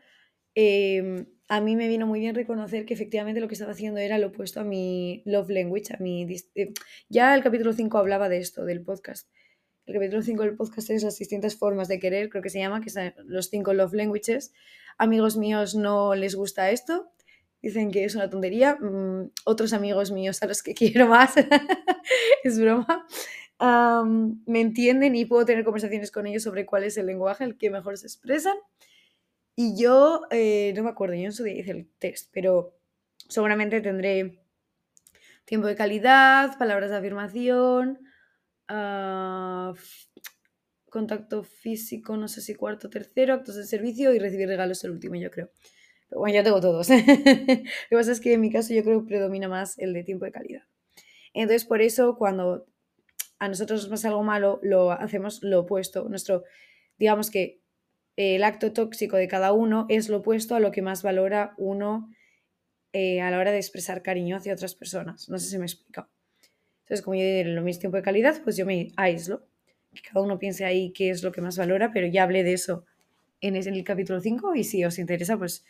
em, 0.55 1.25
a 1.47 1.61
mí 1.61 1.75
me 1.75 1.87
vino 1.87 2.07
muy 2.07 2.19
bien 2.19 2.35
reconocer 2.35 2.85
que 2.85 2.93
efectivamente 2.93 3.41
lo 3.41 3.47
que 3.47 3.53
estaba 3.53 3.71
haciendo 3.71 3.99
era 3.99 4.17
lo 4.17 4.27
opuesto 4.27 4.59
a 4.59 4.63
mi 4.63 5.21
love 5.25 5.49
language, 5.49 5.93
a 5.93 5.97
mi... 5.99 6.27
Eh, 6.55 6.73
ya 7.09 7.35
el 7.35 7.43
capítulo 7.43 7.73
5 7.73 7.97
hablaba 7.97 8.29
de 8.29 8.39
esto, 8.39 8.65
del 8.65 8.81
podcast, 8.81 9.29
el 9.87 9.93
capítulo 9.93 10.21
5 10.21 10.43
del 10.43 10.55
podcast 10.57 10.89
es 10.89 11.03
las 11.03 11.17
distintas 11.17 11.55
formas 11.55 11.87
de 11.87 11.97
querer, 11.97 12.27
creo 12.29 12.43
que 12.43 12.49
se 12.49 12.59
llama, 12.59 12.81
que 12.81 12.89
son 12.89 13.13
los 13.25 13.49
cinco 13.49 13.73
love 13.73 13.93
languages. 13.93 14.51
Amigos 14.97 15.37
míos 15.37 15.75
no 15.75 16.13
les 16.13 16.35
gusta 16.35 16.71
esto, 16.71 17.09
dicen 17.61 17.89
que 17.91 18.03
es 18.03 18.13
una 18.13 18.29
tontería. 18.29 18.75
Mm, 18.75 19.31
otros 19.45 19.71
amigos 19.71 20.11
míos 20.11 20.43
a 20.43 20.47
los 20.47 20.61
que 20.61 20.73
quiero 20.75 21.07
más, 21.07 21.35
es 22.43 22.59
broma, 22.59 23.07
me 23.59 24.61
entienden 24.61 25.15
y 25.15 25.25
puedo 25.25 25.45
tener 25.45 25.63
conversaciones 25.63 26.11
con 26.11 26.27
ellos 26.27 26.43
sobre 26.43 26.65
cuál 26.65 26.83
es 26.83 26.97
el 26.97 27.07
lenguaje 27.07 27.43
el 27.43 27.57
que 27.57 27.69
mejor 27.69 27.97
se 27.97 28.07
expresan. 28.07 28.55
Y 29.55 29.75
yo, 29.81 30.21
eh, 30.29 30.73
no 30.75 30.83
me 30.83 30.89
acuerdo, 30.89 31.15
yo 31.15 31.23
en 31.23 31.33
su 31.33 31.43
día 31.43 31.59
hice 31.59 31.71
el 31.71 31.89
test, 31.97 32.29
pero 32.31 32.77
seguramente 33.27 33.81
tendré 33.81 34.39
tiempo 35.45 35.67
de 35.67 35.75
calidad, 35.75 36.57
palabras 36.59 36.91
de 36.91 36.97
afirmación, 36.97 37.99
ah, 38.67 39.73
contacto 40.91 41.43
físico, 41.43 42.17
no 42.17 42.27
sé 42.27 42.41
si 42.41 42.53
cuarto, 42.53 42.89
tercero, 42.89 43.33
actos 43.33 43.55
de 43.55 43.63
servicio 43.63 44.13
y 44.13 44.19
recibir 44.19 44.47
regalos 44.47 44.83
el 44.83 44.91
último, 44.91 45.15
yo 45.15 45.31
creo. 45.31 45.49
Bueno, 46.11 46.35
ya 46.35 46.43
tengo 46.43 46.61
todos. 46.61 46.89
Lo 46.89 46.95
que 46.95 47.63
pasa 47.89 48.11
es 48.11 48.19
que 48.19 48.33
en 48.33 48.41
mi 48.41 48.51
caso 48.51 48.73
yo 48.73 48.83
creo 48.83 49.01
que 49.01 49.07
predomina 49.07 49.47
más 49.47 49.77
el 49.79 49.93
de 49.93 50.03
tiempo 50.03 50.25
de 50.25 50.31
calidad. 50.31 50.63
Entonces, 51.33 51.65
por 51.65 51.81
eso, 51.81 52.15
cuando 52.17 52.65
a 53.39 53.47
nosotros 53.47 53.81
nos 53.81 53.89
pasa 53.89 54.09
algo 54.09 54.23
malo, 54.23 54.59
lo 54.63 54.91
hacemos 54.91 55.43
lo 55.43 55.61
opuesto. 55.61 56.07
Nuestro, 56.09 56.43
digamos 56.97 57.29
que 57.29 57.61
el 58.15 58.43
acto 58.43 58.73
tóxico 58.73 59.17
de 59.17 59.27
cada 59.27 59.53
uno 59.53 59.85
es 59.89 60.09
lo 60.09 60.17
opuesto 60.17 60.55
a 60.55 60.59
lo 60.59 60.71
que 60.71 60.81
más 60.81 61.03
valora 61.03 61.53
uno 61.57 62.09
eh, 62.93 63.21
a 63.21 63.29
la 63.29 63.37
hora 63.37 63.51
de 63.51 63.57
expresar 63.57 64.01
cariño 64.01 64.37
hacia 64.37 64.53
otras 64.53 64.73
personas. 64.73 65.29
No 65.29 65.37
sé 65.37 65.49
si 65.49 65.57
me 65.57 65.65
he 65.65 65.67
explicado. 65.67 66.09
Entonces, 66.81 67.03
como 67.03 67.15
yo 67.15 67.21
diré 67.21 67.45
lo 67.45 67.61
mismo 67.61 67.81
tiempo 67.81 67.97
de 67.97 68.03
calidad, 68.03 68.41
pues 68.43 68.57
yo 68.57 68.65
me 68.65 68.91
aíslo. 68.95 69.45
Que 69.93 70.01
cada 70.01 70.25
uno 70.25 70.39
piense 70.39 70.65
ahí 70.65 70.91
qué 70.93 71.09
es 71.09 71.21
lo 71.21 71.31
que 71.31 71.41
más 71.41 71.57
valora, 71.57 71.91
pero 71.91 72.07
ya 72.07 72.23
hablé 72.23 72.43
de 72.43 72.53
eso 72.53 72.85
en 73.41 73.55
el 73.55 73.83
capítulo 73.83 74.19
5 74.19 74.55
y 74.55 74.63
si 74.63 74.83
os 74.83 74.97
interesa, 74.97 75.37
pues 75.37 75.65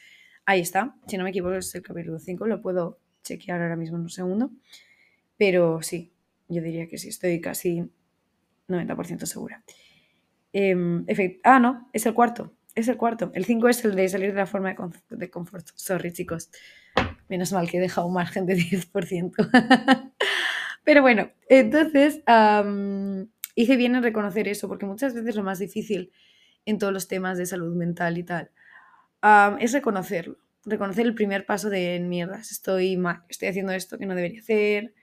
ahí 0.45 0.61
está. 0.61 0.95
Si 1.07 1.17
no 1.17 1.23
me 1.23 1.31
equivoco, 1.31 1.55
es 1.55 1.73
el 1.75 1.81
capítulo 1.81 2.19
5, 2.19 2.47
lo 2.47 2.61
puedo 2.61 2.99
chequear 3.23 3.61
ahora 3.61 3.75
mismo 3.75 3.97
en 3.97 4.03
un 4.03 4.09
segundo. 4.09 4.51
Pero 5.37 5.81
sí, 5.81 6.13
yo 6.47 6.61
diría 6.61 6.87
que 6.87 6.97
sí, 6.97 7.09
estoy 7.09 7.41
casi 7.41 7.89
90% 8.67 9.25
segura. 9.25 9.63
Em, 10.53 11.05
ah, 11.43 11.59
no, 11.59 11.89
es 11.93 12.05
el 12.05 12.13
cuarto. 12.13 12.53
Es 12.75 12.87
el 12.87 12.97
cuarto. 12.97 13.31
El 13.33 13.45
5 13.45 13.69
es 13.69 13.83
el 13.85 13.95
de 13.95 14.07
salir 14.07 14.31
de 14.31 14.37
la 14.37 14.45
forma 14.45 14.75
de, 15.09 15.29
confort. 15.29 15.67
Sorry, 15.75 16.11
chicos. 16.13 16.49
Menos 17.27 17.51
mal 17.51 17.69
que 17.69 17.77
he 17.77 17.81
dejado 17.81 18.07
un 18.07 18.13
margen 18.13 18.45
de 18.45 18.55
10%. 18.55 20.11
Pero 20.83 21.01
bueno, 21.01 21.31
entonces 21.49 22.21
hice 23.55 23.75
bien 23.75 23.95
en 23.95 24.03
reconocer 24.03 24.47
eso, 24.47 24.67
porque 24.67 24.85
muchas 24.85 25.13
veces 25.13 25.35
lo 25.35 25.43
más 25.43 25.59
difícil 25.59 26.11
en 26.65 26.77
todos 26.77 26.93
los 26.93 27.07
temas 27.07 27.37
de 27.37 27.45
salud 27.45 27.75
mental 27.75 28.17
y 28.17 28.23
tal 28.23 28.51
es 29.59 29.73
reconocerlo. 29.73 30.37
Reconocer 30.65 31.05
el 31.05 31.15
primer 31.15 31.45
paso 31.45 31.69
de 31.69 31.99
mierdas. 31.99 32.51
Estoy 32.51 32.97
mal, 32.97 33.23
estoy 33.29 33.49
haciendo 33.49 33.71
esto 33.71 33.97
que 33.97 34.05
no 34.05 34.15
debería 34.15 34.41
hacer 34.41 34.93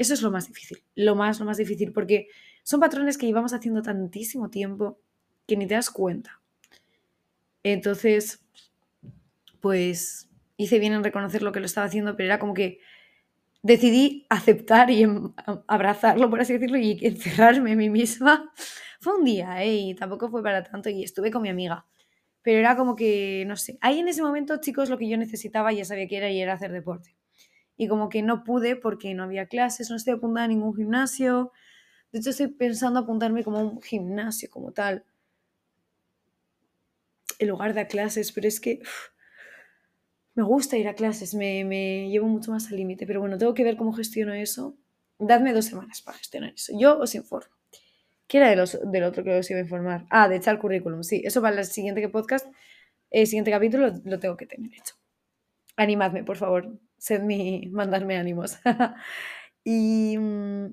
eso 0.00 0.14
es 0.14 0.22
lo 0.22 0.30
más 0.30 0.48
difícil, 0.48 0.82
lo 0.94 1.14
más, 1.14 1.38
lo 1.40 1.44
más 1.44 1.58
difícil, 1.58 1.92
porque 1.92 2.28
son 2.62 2.80
patrones 2.80 3.18
que 3.18 3.26
llevamos 3.26 3.52
haciendo 3.52 3.82
tantísimo 3.82 4.48
tiempo 4.48 4.98
que 5.46 5.58
ni 5.58 5.66
te 5.66 5.74
das 5.74 5.90
cuenta. 5.90 6.40
Entonces, 7.62 8.42
pues 9.60 10.30
hice 10.56 10.78
bien 10.78 10.94
en 10.94 11.04
reconocer 11.04 11.42
lo 11.42 11.52
que 11.52 11.60
lo 11.60 11.66
estaba 11.66 11.86
haciendo, 11.86 12.16
pero 12.16 12.28
era 12.28 12.38
como 12.38 12.54
que 12.54 12.78
decidí 13.62 14.24
aceptar 14.30 14.90
y 14.90 15.02
em, 15.02 15.34
abrazarlo, 15.66 16.30
por 16.30 16.40
así 16.40 16.54
decirlo, 16.54 16.78
y 16.78 16.98
encerrarme 17.02 17.72
en 17.72 17.78
mí 17.78 17.90
misma. 17.90 18.50
Fue 19.00 19.14
un 19.18 19.24
día, 19.24 19.62
¿eh? 19.62 19.74
Y 19.74 19.94
tampoco 19.94 20.30
fue 20.30 20.42
para 20.42 20.62
tanto, 20.64 20.88
y 20.90 21.04
estuve 21.04 21.30
con 21.30 21.42
mi 21.42 21.50
amiga. 21.50 21.86
Pero 22.42 22.58
era 22.58 22.76
como 22.76 22.96
que, 22.96 23.44
no 23.46 23.56
sé, 23.56 23.78
ahí 23.82 23.98
en 23.98 24.08
ese 24.08 24.22
momento, 24.22 24.60
chicos, 24.60 24.88
lo 24.90 24.98
que 24.98 25.08
yo 25.08 25.18
necesitaba 25.18 25.72
ya 25.72 25.84
sabía 25.84 26.08
que 26.08 26.16
era 26.18 26.30
y 26.30 26.40
era 26.40 26.54
hacer 26.54 26.72
deporte 26.72 27.16
y 27.80 27.88
como 27.88 28.10
que 28.10 28.20
no 28.20 28.44
pude 28.44 28.76
porque 28.76 29.14
no 29.14 29.22
había 29.22 29.46
clases, 29.46 29.88
no 29.88 29.96
estoy 29.96 30.12
apuntada 30.12 30.44
a 30.44 30.48
ningún 30.48 30.76
gimnasio. 30.76 31.50
De 32.12 32.18
hecho, 32.18 32.28
estoy 32.28 32.48
pensando 32.48 33.00
apuntarme 33.00 33.42
como 33.42 33.56
a 33.56 33.62
un 33.62 33.80
gimnasio 33.80 34.50
como 34.50 34.72
tal, 34.72 35.02
en 37.38 37.48
lugar 37.48 37.72
de 37.72 37.80
a 37.80 37.86
clases, 37.86 38.32
pero 38.32 38.46
es 38.46 38.60
que 38.60 38.82
me 40.34 40.42
gusta 40.42 40.76
ir 40.76 40.88
a 40.88 40.94
clases, 40.94 41.32
me, 41.32 41.64
me 41.64 42.10
llevo 42.10 42.26
mucho 42.28 42.50
más 42.50 42.70
al 42.70 42.76
límite, 42.76 43.06
pero 43.06 43.20
bueno, 43.20 43.38
tengo 43.38 43.54
que 43.54 43.64
ver 43.64 43.78
cómo 43.78 43.94
gestiono 43.94 44.34
eso. 44.34 44.76
Dadme 45.18 45.54
dos 45.54 45.64
semanas 45.64 46.02
para 46.02 46.18
gestionar 46.18 46.52
eso. 46.52 46.74
Yo 46.78 46.98
os 46.98 47.14
informo. 47.14 47.56
¿Qué 48.26 48.36
era 48.36 48.50
de 48.50 48.56
los, 48.56 48.78
del 48.92 49.04
otro 49.04 49.24
que 49.24 49.38
os 49.38 49.50
iba 49.50 49.58
a 49.58 49.62
informar? 49.62 50.04
Ah, 50.10 50.28
de 50.28 50.36
echar 50.36 50.58
currículum. 50.58 51.02
Sí, 51.02 51.22
eso 51.24 51.40
para 51.40 51.58
el 51.58 51.64
siguiente 51.64 52.06
podcast, 52.10 52.46
el 53.10 53.26
siguiente 53.26 53.50
capítulo 53.50 53.90
lo 54.04 54.18
tengo 54.18 54.36
que 54.36 54.44
tener 54.44 54.70
hecho. 54.74 54.96
Animadme, 55.76 56.24
por 56.24 56.36
favor 56.36 56.78
sed 57.00 57.22
mi, 57.22 57.68
mandarme 57.72 58.18
ánimos. 58.18 58.58
y 59.64 60.16
mm, 60.18 60.66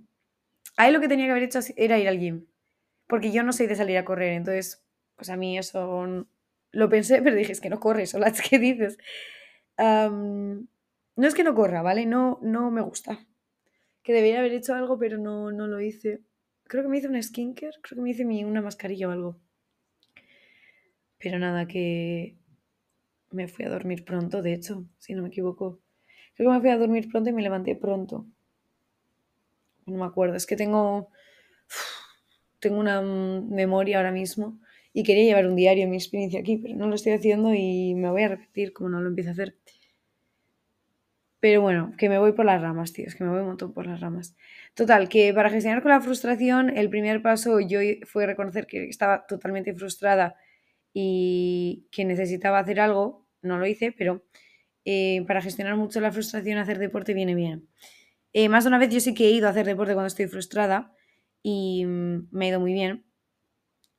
ahí 0.77 0.91
lo 0.91 0.99
que 1.01 1.07
tenía 1.07 1.25
que 1.25 1.31
haber 1.31 1.43
hecho 1.43 1.59
era 1.77 1.97
ir 1.97 2.07
al 2.07 2.19
gym, 2.19 2.45
porque 3.07 3.31
yo 3.31 3.43
no 3.43 3.53
soy 3.53 3.67
de 3.67 3.75
salir 3.75 3.97
a 3.97 4.05
correr, 4.05 4.33
entonces, 4.33 4.85
pues 5.15 5.29
a 5.29 5.37
mí 5.37 5.57
eso 5.57 6.27
lo 6.71 6.89
pensé, 6.89 7.21
pero 7.21 7.35
dije, 7.35 7.53
es 7.53 7.61
que 7.61 7.69
no 7.69 7.79
corres, 7.79 8.13
o 8.13 8.19
las 8.19 8.41
que 8.47 8.59
dices. 8.59 8.97
no 9.77 11.27
es 11.27 11.33
que 11.33 11.43
no 11.43 11.55
corra, 11.55 11.81
¿vale? 11.81 12.05
No, 12.05 12.39
no 12.43 12.71
me 12.71 12.81
gusta. 12.81 13.25
Que 14.03 14.13
debería 14.13 14.39
haber 14.39 14.53
hecho 14.53 14.75
algo, 14.75 14.99
pero 14.99 15.17
no, 15.17 15.51
no 15.51 15.67
lo 15.67 15.81
hice. 15.81 16.21
Creo 16.65 16.83
que 16.83 16.89
me 16.89 16.97
hice 16.97 17.07
una 17.07 17.21
skincare, 17.21 17.77
creo 17.81 17.97
que 17.97 18.01
me 18.01 18.11
hice 18.11 18.25
una 18.45 18.61
mascarilla 18.61 19.07
o 19.07 19.11
algo. 19.11 19.39
Pero 21.19 21.39
nada, 21.39 21.67
que 21.67 22.37
me 23.31 23.47
fui 23.47 23.65
a 23.65 23.69
dormir 23.69 24.05
pronto, 24.05 24.41
de 24.41 24.53
hecho, 24.53 24.85
si 24.99 25.13
no 25.15 25.23
me 25.23 25.29
equivoco. 25.29 25.79
Creo 26.37 26.49
que 26.49 26.55
me 26.55 26.61
fui 26.61 26.69
a 26.69 26.77
dormir 26.77 27.09
pronto 27.09 27.29
y 27.29 27.33
me 27.33 27.41
levanté 27.41 27.75
pronto. 27.75 28.25
No 29.87 29.97
me 29.97 30.05
acuerdo, 30.05 30.35
es 30.35 30.45
que 30.45 30.55
tengo, 30.55 31.09
tengo 32.59 32.79
una 32.79 33.01
memoria 33.01 33.97
ahora 33.97 34.11
mismo 34.11 34.59
y 34.93 35.03
quería 35.03 35.23
llevar 35.23 35.47
un 35.47 35.55
diario 35.55 35.85
de 35.85 35.89
mi 35.89 35.97
experiencia 35.97 36.39
aquí, 36.39 36.57
pero 36.57 36.75
no 36.75 36.87
lo 36.87 36.95
estoy 36.95 37.13
haciendo 37.13 37.53
y 37.53 37.95
me 37.95 38.11
voy 38.11 38.23
a 38.23 38.29
repetir 38.29 38.71
como 38.73 38.89
no 38.89 39.01
lo 39.01 39.09
empiezo 39.09 39.31
a 39.31 39.33
hacer. 39.33 39.55
Pero 41.39 41.61
bueno, 41.61 41.93
que 41.97 42.09
me 42.09 42.17
voy 42.17 42.33
por 42.33 42.45
las 42.45 42.61
ramas, 42.61 42.93
tío, 42.93 43.05
es 43.05 43.15
que 43.15 43.23
me 43.23 43.29
voy 43.29 43.41
un 43.41 43.47
montón 43.47 43.73
por 43.73 43.85
las 43.85 43.99
ramas. 43.99 44.35
Total, 44.73 45.07
que 45.07 45.33
para 45.33 45.49
gestionar 45.49 45.81
con 45.83 45.91
la 45.91 46.01
frustración, 46.01 46.75
el 46.75 46.89
primer 46.89 47.21
paso 47.21 47.59
yo 47.59 47.79
fue 48.05 48.25
reconocer 48.25 48.65
que 48.65 48.89
estaba 48.89 49.25
totalmente 49.27 49.73
frustrada 49.73 50.35
y 50.93 51.87
que 51.91 52.05
necesitaba 52.05 52.59
hacer 52.59 52.79
algo. 52.79 53.27
No 53.43 53.59
lo 53.59 53.67
hice, 53.67 53.91
pero 53.91 54.23
eh, 54.89 55.25
para 55.27 55.41
gestionar 55.41 55.75
mucho 55.75 55.99
la 55.99 56.13
frustración, 56.13 56.59
hacer 56.59 56.79
deporte 56.79 57.13
viene 57.13 57.35
bien. 57.35 57.67
Eh, 58.31 58.47
más 58.47 58.63
de 58.63 58.69
una 58.69 58.77
vez 58.77 58.89
yo 58.89 59.01
sí 59.01 59.13
que 59.13 59.25
he 59.25 59.31
ido 59.31 59.47
a 59.47 59.49
hacer 59.49 59.65
deporte 59.65 59.91
cuando 59.91 60.07
estoy 60.07 60.27
frustrada 60.27 60.93
y 61.43 61.85
mm, 61.85 62.29
me 62.31 62.45
ha 62.45 62.47
ido 62.47 62.61
muy 62.61 62.71
bien. 62.71 63.05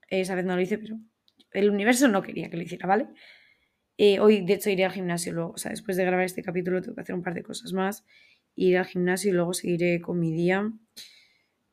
Esa 0.08 0.34
vez 0.34 0.46
no 0.46 0.56
lo 0.56 0.62
hice, 0.62 0.78
pero 0.78 0.98
el 1.52 1.68
universo 1.68 2.08
no 2.08 2.22
quería 2.22 2.48
que 2.48 2.56
lo 2.56 2.62
hiciera, 2.62 2.86
¿vale? 2.86 3.08
Eh, 3.98 4.18
hoy, 4.18 4.40
de 4.46 4.54
hecho, 4.54 4.70
iré 4.70 4.86
al 4.86 4.92
gimnasio 4.92 5.34
luego. 5.34 5.50
O 5.50 5.58
sea, 5.58 5.72
después 5.72 5.98
de 5.98 6.06
grabar 6.06 6.24
este 6.24 6.42
capítulo, 6.42 6.80
tengo 6.80 6.94
que 6.94 7.02
hacer 7.02 7.14
un 7.14 7.22
par 7.22 7.34
de 7.34 7.42
cosas 7.42 7.74
más. 7.74 8.06
Ir 8.54 8.78
al 8.78 8.86
gimnasio 8.86 9.28
y 9.28 9.34
luego 9.34 9.52
seguiré 9.52 10.00
con 10.00 10.18
mi 10.18 10.32
día. 10.32 10.72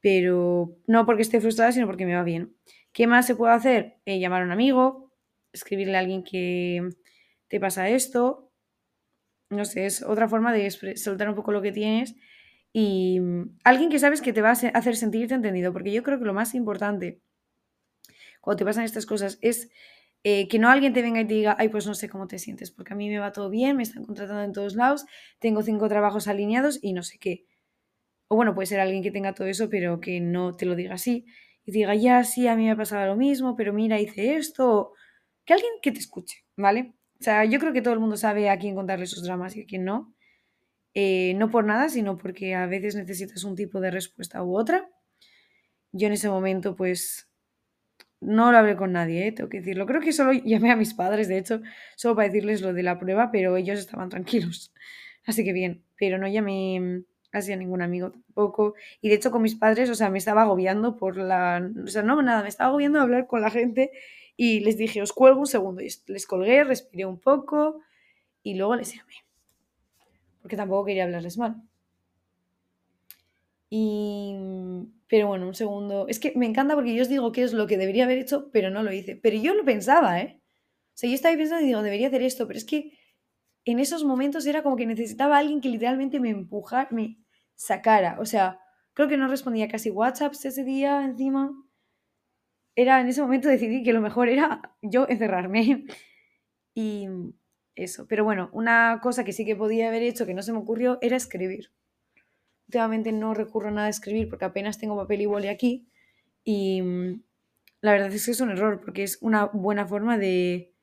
Pero 0.01 0.75
no 0.88 1.05
porque 1.05 1.22
esté 1.22 1.39
frustrada, 1.39 1.72
sino 1.72 1.86
porque 1.88 2.05
me 2.05 2.15
va 2.15 2.24
bien. 2.24 2.53
¿Qué 2.91 3.07
más 3.07 3.25
se 3.25 3.36
puede 3.36 3.53
hacer? 3.53 3.95
llamar 4.05 4.41
a 4.41 4.45
un 4.45 4.51
amigo, 4.51 5.13
escribirle 5.53 5.95
a 5.95 6.00
alguien 6.01 6.22
que 6.22 6.89
te 7.48 7.62
pasa 7.62 7.88
esto, 7.88 8.45
no 9.50 9.66
sé, 9.66 9.86
es 9.86 10.02
otra 10.04 10.28
forma 10.28 10.54
de 10.54 10.70
soltar 10.72 11.30
un 11.30 11.36
poco 11.36 11.52
lo 11.52 11.62
que 11.62 11.72
tienes 11.72 12.16
y 12.74 13.20
mm, 13.20 13.58
alguien 13.64 13.90
que 13.90 14.00
sabes 14.00 14.22
que 14.22 14.34
te 14.34 14.42
va 14.42 14.50
a 14.50 14.52
hacer 14.52 14.96
sentirte 14.96 15.34
entendido, 15.34 15.74
porque 15.74 15.92
yo 15.92 16.04
creo 16.04 16.20
que 16.20 16.25
lo 16.25 16.34
más 16.34 16.56
importante 16.56 17.22
cuando 18.42 18.60
te 18.60 18.66
pasan 18.66 18.84
estas 18.84 19.06
cosas 19.06 19.40
es 19.42 19.70
eh, 20.24 20.48
que 20.48 20.60
no 20.60 20.70
alguien 20.70 20.94
te 20.94 21.02
venga 21.02 21.22
y 21.22 21.28
te 21.28 21.34
diga, 21.36 21.56
ay, 21.60 21.70
pues 21.70 21.86
no 21.88 21.94
sé 21.94 22.10
cómo 22.10 22.28
te 22.28 22.40
sientes, 22.40 22.72
porque 22.72 22.94
a 22.94 22.96
mí 22.96 23.10
me 23.10 23.20
va 23.20 23.32
todo 23.32 23.50
bien, 23.50 23.78
me 23.78 23.84
están 23.84 24.06
contratando 24.06 24.44
en 24.44 24.54
todos 24.54 24.75
lados, 24.75 25.06
tengo 25.40 25.62
cinco 25.62 25.88
trabajos 25.88 26.28
alineados 26.28 26.80
y 26.82 26.94
no 26.94 27.04
sé 27.04 27.18
qué. 27.20 27.46
O 28.28 28.36
bueno, 28.36 28.56
puede 28.56 28.68
ser 28.68 28.80
alguien 28.80 29.04
que 29.04 29.12
tenga 29.12 29.34
todo 29.34 29.48
eso, 29.48 29.70
pero 29.70 30.00
que 30.00 30.20
no 30.22 30.56
te 30.56 30.66
lo 30.66 30.75
diga 30.75 30.96
así 30.96 31.25
y 31.66 31.72
te 31.72 31.80
diga, 31.80 31.96
ya, 31.96 32.24
sí, 32.24 32.48
a 32.48 32.56
mí 32.56 32.66
me 32.66 32.72
ha 32.72 32.75
pasado 32.78 33.06
lo 33.08 33.16
mismo, 33.16 33.56
pero 33.56 33.74
mira, 33.74 34.00
hice 34.00 34.36
esto. 34.36 34.94
Que 35.46 35.54
alguien 35.54 35.74
que 35.82 35.92
te 35.92 36.00
escuche, 36.00 36.46
¿vale? 36.58 36.94
Sea, 37.25 37.44
yo 37.44 37.60
creo 37.60 37.74
que 37.74 37.82
todo 37.82 37.96
el 37.96 38.00
mundo 38.00 38.17
sabe 38.17 38.51
a 38.51 38.60
quién 38.60 38.75
contarle 38.75 39.08
sus 39.08 39.24
dramas 39.24 39.58
y 39.58 39.63
a 39.63 39.65
quién 39.65 39.84
no. 39.84 40.13
Eh, 40.94 41.34
no 41.38 41.50
por 41.50 41.65
nada, 41.65 41.89
sino 41.89 42.17
porque 42.17 42.53
a 42.53 42.67
veces 42.67 42.96
necesitas 42.96 43.44
un 43.44 43.55
tipo 43.55 43.82
de 43.82 43.89
respuesta 43.89 44.44
u 44.44 44.55
otra. 44.55 44.88
Yo 45.91 46.05
en 46.05 46.13
ese 46.13 46.29
momento, 46.29 46.75
pues, 46.75 47.27
no 48.22 48.51
lo 48.51 48.60
hablé 48.60 48.75
con 48.75 48.91
nadie, 48.91 49.25
¿eh? 49.25 49.32
tengo 49.32 49.50
que 49.50 49.58
decirlo. 49.62 49.88
Creo 49.88 50.01
que 50.01 50.13
solo 50.13 50.34
llamé 50.46 50.70
a 50.70 50.75
mis 50.75 50.94
padres, 50.94 51.27
de 51.27 51.39
hecho, 51.39 51.63
solo 51.96 52.15
para 52.15 52.27
decirles 52.27 52.62
lo 52.62 52.74
de 52.74 52.84
la 52.84 53.00
prueba, 53.00 53.32
pero 53.32 53.58
ellos 53.58 53.79
estaban 53.79 54.10
tranquilos. 54.10 54.72
Así 55.25 55.44
que 55.44 55.51
bien, 55.51 55.84
pero 55.98 56.20
no 56.20 56.27
llamé 56.27 57.05
casi 57.32 57.53
a 57.53 57.58
ningún 57.58 57.82
amigo 57.82 58.12
tampoco. 58.12 58.75
Y 59.01 59.10
de 59.10 59.15
hecho 59.15 59.32
con 59.32 59.41
mis 59.41 59.55
padres, 59.55 59.89
o 59.89 59.96
sea, 59.96 60.12
me 60.12 60.20
estaba 60.20 60.44
agobiando 60.44 60.96
por 60.96 61.17
la... 61.17 61.72
O 61.84 61.88
sea, 61.88 62.03
no, 62.03 62.22
nada, 62.22 62.44
me 62.44 62.50
estaba 62.50 62.70
agobiando 62.70 63.01
hablar 63.01 63.25
con 63.25 63.41
la 63.41 63.50
gente 63.50 63.89
y 64.38 64.60
les 64.60 64.77
dije, 64.77 65.01
os 65.01 65.13
cuelgo 65.13 65.39
un 65.39 65.48
segundo. 65.48 65.82
Y 65.82 65.89
les 66.08 66.27
colgué, 66.27 66.63
respiré 66.63 67.06
un 67.06 67.20
poco 67.20 67.82
y 68.44 68.56
luego 68.56 68.75
les 68.75 68.94
llamé. 68.94 69.13
porque 70.42 70.58
tampoco 70.58 70.86
quería 70.86 71.06
hablarles 71.06 71.38
mal. 71.38 71.63
Y... 73.70 74.36
Pero 75.08 75.27
bueno, 75.27 75.48
un 75.48 75.56
segundo. 75.56 76.08
Es 76.08 76.20
que 76.20 76.34
me 76.36 76.46
encanta 76.46 76.75
porque 76.75 76.96
yo 76.96 77.04
os 77.04 77.10
digo 77.10 77.32
que 77.32 77.44
es 77.44 77.54
lo 77.54 77.68
que 77.68 77.77
debería 77.77 78.06
haber 78.06 78.18
hecho, 78.18 78.50
pero 78.51 78.70
no 78.70 78.84
lo 78.84 78.92
hice. 78.92 79.15
Pero 79.15 79.38
yo 79.38 79.54
lo 79.54 79.63
pensaba, 79.63 80.20
¿eh? 80.20 80.42
O 80.96 80.98
sea, 80.98 81.10
yo 81.10 81.15
estaba 81.15 81.36
pensando 81.36 81.63
y 81.63 81.68
digo, 81.68 81.82
debería 81.84 82.08
hacer 82.08 82.24
esto, 82.24 82.48
pero 82.48 82.58
es 82.58 82.65
que 82.65 82.98
en 83.65 83.80
esos 83.80 84.04
momentos 84.04 84.46
era 84.46 84.63
como 84.63 84.75
que 84.75 84.86
necesitaba 84.86 85.38
alguien 85.38 85.62
que 85.62 85.70
literalmente 85.70 86.20
me 86.20 86.30
empujara, 86.30 86.88
me 86.92 87.18
sacara. 87.56 88.18
O 88.20 88.25
sea, 88.25 88.60
creo 88.94 89.08
que 89.08 89.18
no 89.18 89.27
respondía 89.27 89.68
casi 89.68 89.89
WhatsApps 89.89 90.46
ese 90.46 90.63
día 90.63 91.04
encima. 91.04 91.51
Era 92.75 93.00
en 93.00 93.08
ese 93.08 93.22
momento 93.22 93.48
decidí 93.48 93.84
que 93.84 93.94
lo 93.94 94.01
mejor 94.01 94.29
era 94.29 94.75
yo 94.82 95.08
encerrarme. 95.10 95.86
Y 96.74 97.08
eso. 97.75 98.08
Pero 98.08 98.24
bueno, 98.24 98.50
una 98.53 99.00
cosa 99.01 99.24
que 99.24 99.34
sí 99.34 99.46
que 99.46 99.55
podía 99.55 99.88
haber 99.88 100.03
hecho 100.03 100.25
que 100.25 100.34
no 100.34 100.41
se 100.41 100.53
me 100.53 100.60
ocurrió 100.60 100.98
era 101.01 101.15
escribir. 101.15 101.72
Últimamente 102.67 103.12
no 103.12 103.34
recurro 103.34 103.70
a 103.70 103.72
nada 103.72 103.88
a 103.88 103.91
escribir 103.91 104.29
porque 104.29 104.46
apenas 104.46 104.79
tengo 104.79 104.96
papel 104.98 105.22
y 105.22 105.25
boli 105.25 105.48
aquí. 105.48 105.88
Y 106.44 106.82
mm, 106.82 107.24
la 107.82 107.91
verdad 107.91 108.12
es 108.12 108.25
que 108.25 108.32
es 108.32 108.41
un 108.41 108.51
error 108.51 108.82
porque 108.84 109.03
es 109.03 109.17
una 109.22 109.46
buena 109.46 109.86
forma 109.86 110.17
de 110.17 110.74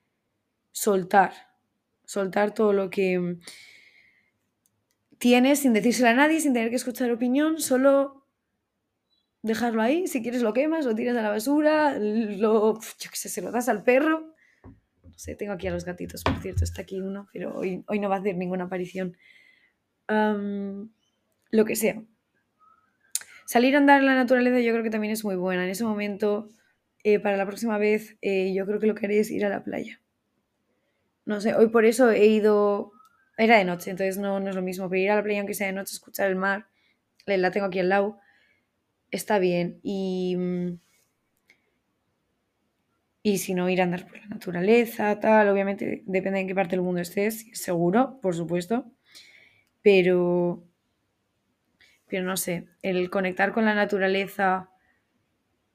soltar. 0.70 1.32
Soltar 2.04 2.54
todo 2.54 2.72
lo 2.72 2.90
que 2.90 3.18
mm, 3.18 3.40
tienes 5.18 5.60
sin 5.60 5.72
decírselo 5.72 6.08
a 6.08 6.14
nadie, 6.14 6.40
sin 6.40 6.52
tener 6.52 6.70
que 6.70 6.76
escuchar 6.76 7.10
opinión, 7.10 7.60
solo 7.60 8.21
dejarlo 9.42 9.82
ahí. 9.82 10.06
Si 10.06 10.22
quieres 10.22 10.42
lo 10.42 10.52
quemas, 10.52 10.84
lo 10.86 10.94
tiras 10.94 11.16
a 11.16 11.22
la 11.22 11.30
basura, 11.30 11.98
lo, 11.98 12.80
yo 12.80 13.10
qué 13.10 13.16
sé, 13.16 13.28
se 13.28 13.42
lo 13.42 13.50
das 13.50 13.68
al 13.68 13.82
perro. 13.82 14.34
No 14.64 15.18
sé, 15.18 15.34
tengo 15.34 15.52
aquí 15.52 15.66
a 15.66 15.72
los 15.72 15.84
gatitos, 15.84 16.22
por 16.24 16.40
cierto, 16.40 16.64
está 16.64 16.82
aquí 16.82 17.00
uno, 17.00 17.28
pero 17.32 17.56
hoy, 17.56 17.84
hoy 17.86 17.98
no 17.98 18.08
va 18.08 18.16
a 18.16 18.18
hacer 18.20 18.36
ninguna 18.36 18.64
aparición 18.64 19.16
lo 20.08 21.64
que 21.64 21.76
sea. 21.76 22.02
Salir 23.46 23.74
a 23.74 23.78
andar 23.78 24.00
en 24.00 24.06
la 24.06 24.14
naturaleza 24.14 24.60
yo 24.60 24.72
creo 24.72 24.82
que 24.82 24.90
también 24.90 25.12
es 25.12 25.24
muy 25.24 25.36
buena. 25.36 25.64
En 25.64 25.70
ese 25.70 25.84
momento, 25.84 26.50
eh, 27.02 27.18
para 27.18 27.36
la 27.36 27.46
próxima 27.46 27.78
vez, 27.78 28.16
eh, 28.20 28.52
yo 28.54 28.66
creo 28.66 28.78
que 28.78 28.86
lo 28.86 28.94
que 28.94 29.06
haré 29.06 29.20
es 29.20 29.30
ir 29.30 29.44
a 29.44 29.48
la 29.48 29.64
playa. 29.64 30.00
No 31.24 31.40
sé, 31.40 31.54
hoy 31.54 31.68
por 31.68 31.84
eso 31.84 32.10
he 32.10 32.26
ido... 32.26 32.92
Era 33.38 33.56
de 33.56 33.64
noche, 33.64 33.90
entonces 33.90 34.18
no, 34.18 34.40
no 34.40 34.50
es 34.50 34.56
lo 34.56 34.62
mismo, 34.62 34.88
pero 34.90 35.00
ir 35.00 35.10
a 35.10 35.16
la 35.16 35.22
playa 35.22 35.40
aunque 35.40 35.54
sea 35.54 35.66
de 35.66 35.72
noche, 35.72 35.94
escuchar 35.94 36.28
el 36.28 36.36
mar, 36.36 36.66
la 37.24 37.50
tengo 37.50 37.66
aquí 37.66 37.78
al 37.78 37.88
lado, 37.88 38.20
está 39.12 39.38
bien. 39.38 39.78
Y... 39.84 40.36
Mm, 40.36 40.78
y 43.24 43.38
si 43.38 43.54
no, 43.54 43.68
ir 43.70 43.80
a 43.80 43.84
andar 43.84 44.06
por 44.06 44.18
la 44.18 44.26
naturaleza, 44.26 45.18
tal, 45.20 45.48
obviamente 45.48 46.02
depende 46.06 46.38
de 46.38 46.40
en 46.42 46.48
qué 46.48 46.54
parte 46.54 46.76
del 46.76 46.82
mundo 46.84 47.00
estés, 47.00 47.46
seguro, 47.52 48.18
por 48.20 48.34
supuesto. 48.34 48.84
Pero 49.82 50.64
pero 52.08 52.24
no 52.24 52.36
sé, 52.36 52.68
el 52.82 53.10
conectar 53.10 53.52
con 53.52 53.64
la 53.64 53.74
naturaleza 53.74 54.68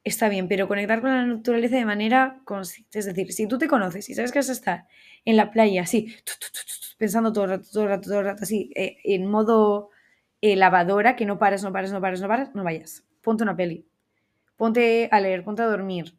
está 0.03 0.29
bien, 0.29 0.48
pero 0.48 0.67
conectar 0.67 1.01
con 1.01 1.10
la 1.12 1.25
naturaleza 1.25 1.75
de 1.75 1.86
manera 1.86 2.41
consciente. 2.46 3.00
Es 3.00 3.06
decir, 3.06 3.32
si 3.34 3.48
tú 3.48 3.58
te 3.58 3.67
conoces 3.67 4.10
y 4.10 4.13
sabes 4.15 4.32
que 4.32 4.39
vas 4.39 4.50
a 4.50 4.53
estar 4.53 4.88
en 5.25 5.36
la 5.38 5.51
playa 5.51 5.82
así, 5.84 6.15
pensando 6.98 7.34
todo 7.34 7.46
el 7.46 7.50
rato, 7.51 7.65
todo 7.72 7.84
el 7.84 7.89
rato, 7.89 8.10
todo 8.10 8.20
el 8.20 8.25
rato, 8.25 8.44
así, 8.44 8.72
eh, 8.75 8.98
en 9.03 9.27
modo 9.27 9.89
eh, 10.41 10.56
lavadora, 10.56 11.15
que 11.15 11.25
no 11.25 11.39
pares, 11.39 11.63
no 11.63 11.74
pares, 11.74 11.91
no 11.91 12.01
pares, 12.01 12.22
no 12.22 12.27
pares, 12.27 12.50
no 12.56 12.63
vayas. 12.63 13.06
Ponte 13.27 13.43
una 13.43 13.57
peli. 13.57 13.86
Ponte 14.55 15.10
a 15.12 15.19
leer, 15.19 15.43
ponte 15.43 15.62
a 15.62 15.65
dormir. 15.65 16.17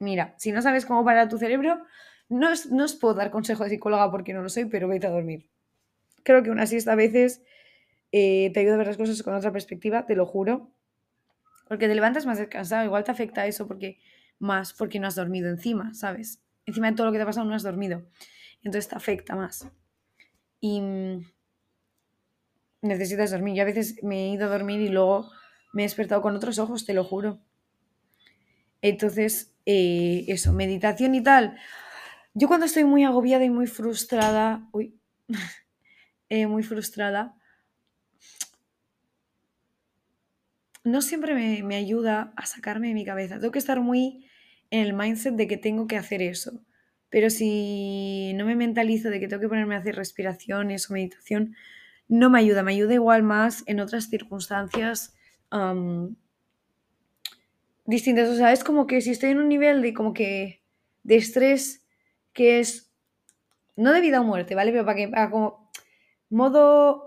Mira, 0.00 0.34
si 0.38 0.50
no 0.50 0.60
sabes 0.60 0.84
cómo 0.84 1.04
parar 1.04 1.28
tu 1.28 1.38
cerebro, 1.38 1.86
no, 2.28 2.48
no 2.72 2.84
os 2.84 2.94
puedo 2.96 3.14
dar 3.14 3.30
consejo 3.30 3.62
de 3.62 3.70
psicóloga 3.70 4.10
porque 4.10 4.32
no 4.32 4.42
lo 4.42 4.48
soy, 4.48 4.64
pero 4.64 4.88
vete 4.88 5.06
a 5.06 5.10
dormir. 5.10 5.48
Creo 6.24 6.42
que 6.42 6.50
una 6.50 6.66
siesta 6.66 6.94
a 6.94 6.96
veces 6.96 7.44
eh, 8.10 8.50
te 8.52 8.58
ayuda 8.58 8.74
a 8.74 8.78
ver 8.78 8.88
las 8.88 8.96
cosas 8.96 9.22
con 9.22 9.36
otra 9.36 9.52
perspectiva, 9.52 10.04
te 10.04 10.16
lo 10.16 10.26
juro. 10.26 10.72
Porque 11.68 11.86
te 11.86 11.94
levantas 11.94 12.26
más 12.26 12.38
descansado, 12.38 12.84
igual 12.84 13.04
te 13.04 13.12
afecta 13.12 13.46
eso 13.46 13.68
porque 13.68 14.00
más 14.40 14.72
porque 14.72 14.98
no 14.98 15.06
has 15.06 15.14
dormido 15.14 15.48
encima, 15.48 15.94
¿sabes? 15.94 16.42
Encima 16.64 16.90
de 16.90 16.96
todo 16.96 17.06
lo 17.06 17.12
que 17.12 17.18
te 17.18 17.22
ha 17.22 17.26
pasado 17.26 17.46
no 17.46 17.54
has 17.54 17.62
dormido. 17.62 18.02
Entonces 18.64 18.88
te 18.88 18.96
afecta 18.96 19.36
más. 19.36 19.68
Y 20.58 20.80
mm, 20.80 21.24
necesitas 22.82 23.30
dormir. 23.30 23.54
Yo 23.54 23.62
a 23.62 23.66
veces 23.66 24.02
me 24.02 24.24
he 24.24 24.28
ido 24.30 24.46
a 24.46 24.48
dormir 24.48 24.80
y 24.80 24.88
luego 24.88 25.30
me 25.72 25.82
he 25.82 25.86
despertado 25.86 26.22
con 26.22 26.36
otros 26.36 26.58
ojos, 26.58 26.86
te 26.86 26.94
lo 26.94 27.04
juro. 27.04 27.40
Entonces, 28.82 29.54
eh, 29.66 30.24
eso, 30.28 30.52
meditación 30.52 31.14
y 31.14 31.22
tal. 31.22 31.58
Yo 32.34 32.48
cuando 32.48 32.66
estoy 32.66 32.84
muy 32.84 33.04
agobiada 33.04 33.44
y 33.44 33.50
muy 33.50 33.66
frustrada, 33.66 34.68
uy, 34.72 34.94
eh, 36.28 36.46
muy 36.46 36.62
frustrada, 36.62 37.34
no 40.86 41.02
siempre 41.02 41.34
me, 41.62 41.76
ayuda 41.76 42.32
a 42.36 42.46
sacarme 42.46 42.88
de 42.88 42.94
mi 42.94 43.04
cabeza. 43.04 43.40
Tengo 43.40 43.50
que 43.50 43.58
estar 43.58 43.80
muy 43.80 44.28
en 44.70 44.86
el 44.86 44.94
mindset 44.94 45.34
de 45.34 45.48
que 45.48 45.56
tengo 45.56 45.88
que 45.88 45.96
hacer 45.96 46.22
eso. 46.22 46.62
Pero 47.10 47.28
si 47.28 48.32
no 48.34 48.46
me 48.46 48.54
mentalizo 48.54 49.10
de 49.10 49.18
que 49.18 49.26
tengo 49.26 49.40
que 49.40 49.48
ponerme 49.48 49.74
a 49.74 49.78
hacer 49.78 49.96
respiraciones 49.96 50.88
o 50.88 50.92
meditación, 50.92 51.56
no 52.06 52.30
me 52.30 52.38
ayuda. 52.38 52.62
Me 52.62 52.72
ayuda 52.72 52.94
igual 52.94 53.24
más 53.24 53.64
en 53.66 53.80
otras 53.80 54.08
circunstancias 54.08 55.15
distintas. 57.84 58.28
O 58.28 58.36
sea, 58.36 58.52
es 58.52 58.64
como 58.64 58.86
que 58.86 59.00
si 59.00 59.10
estoy 59.10 59.30
en 59.30 59.38
un 59.38 59.48
nivel 59.48 59.82
de 59.82 59.94
como 59.94 60.12
que 60.12 60.62
de 61.02 61.16
estrés 61.16 61.84
que 62.32 62.60
es 62.60 62.90
no 63.76 63.92
de 63.92 64.00
vida 64.00 64.20
o 64.20 64.24
muerte, 64.24 64.54
¿vale? 64.54 64.72
Pero 64.72 64.84
para 64.84 64.96
que 64.96 65.08
para 65.08 65.30
como 65.30 65.70
modo 66.28 67.06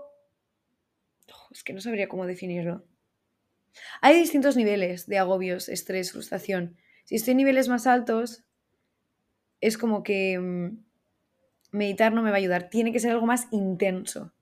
es 1.50 1.64
que 1.64 1.72
no 1.72 1.80
sabría 1.80 2.08
cómo 2.08 2.26
definirlo. 2.26 2.84
Hay 4.00 4.16
distintos 4.16 4.56
niveles 4.56 5.06
de 5.06 5.18
agobios, 5.18 5.68
estrés, 5.68 6.12
frustración. 6.12 6.76
Si 7.04 7.16
estoy 7.16 7.32
en 7.32 7.38
niveles 7.38 7.68
más 7.68 7.86
altos, 7.86 8.44
es 9.60 9.76
como 9.76 10.02
que 10.02 10.38
mm, 10.38 10.78
meditar 11.72 12.12
no 12.12 12.22
me 12.22 12.30
va 12.30 12.36
a 12.36 12.38
ayudar. 12.38 12.70
Tiene 12.70 12.92
que 12.92 13.00
ser 13.00 13.12
algo 13.12 13.26
más 13.26 13.48
intenso, 13.50 14.32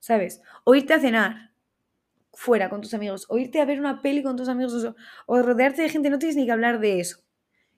¿sabes? 0.00 0.40
O 0.64 0.74
irte 0.74 0.94
a 0.94 1.00
cenar 1.00 1.51
fuera 2.32 2.68
con 2.70 2.80
tus 2.80 2.94
amigos, 2.94 3.26
o 3.28 3.38
irte 3.38 3.60
a 3.60 3.64
ver 3.64 3.78
una 3.78 4.02
peli 4.02 4.22
con 4.22 4.36
tus 4.36 4.48
amigos, 4.48 4.94
o, 5.26 5.42
rodearte 5.42 5.82
de 5.82 5.88
gente, 5.88 6.10
no 6.10 6.18
tienes 6.18 6.36
ni 6.36 6.46
que 6.46 6.52
hablar 6.52 6.80
de 6.80 7.00
eso. 7.00 7.18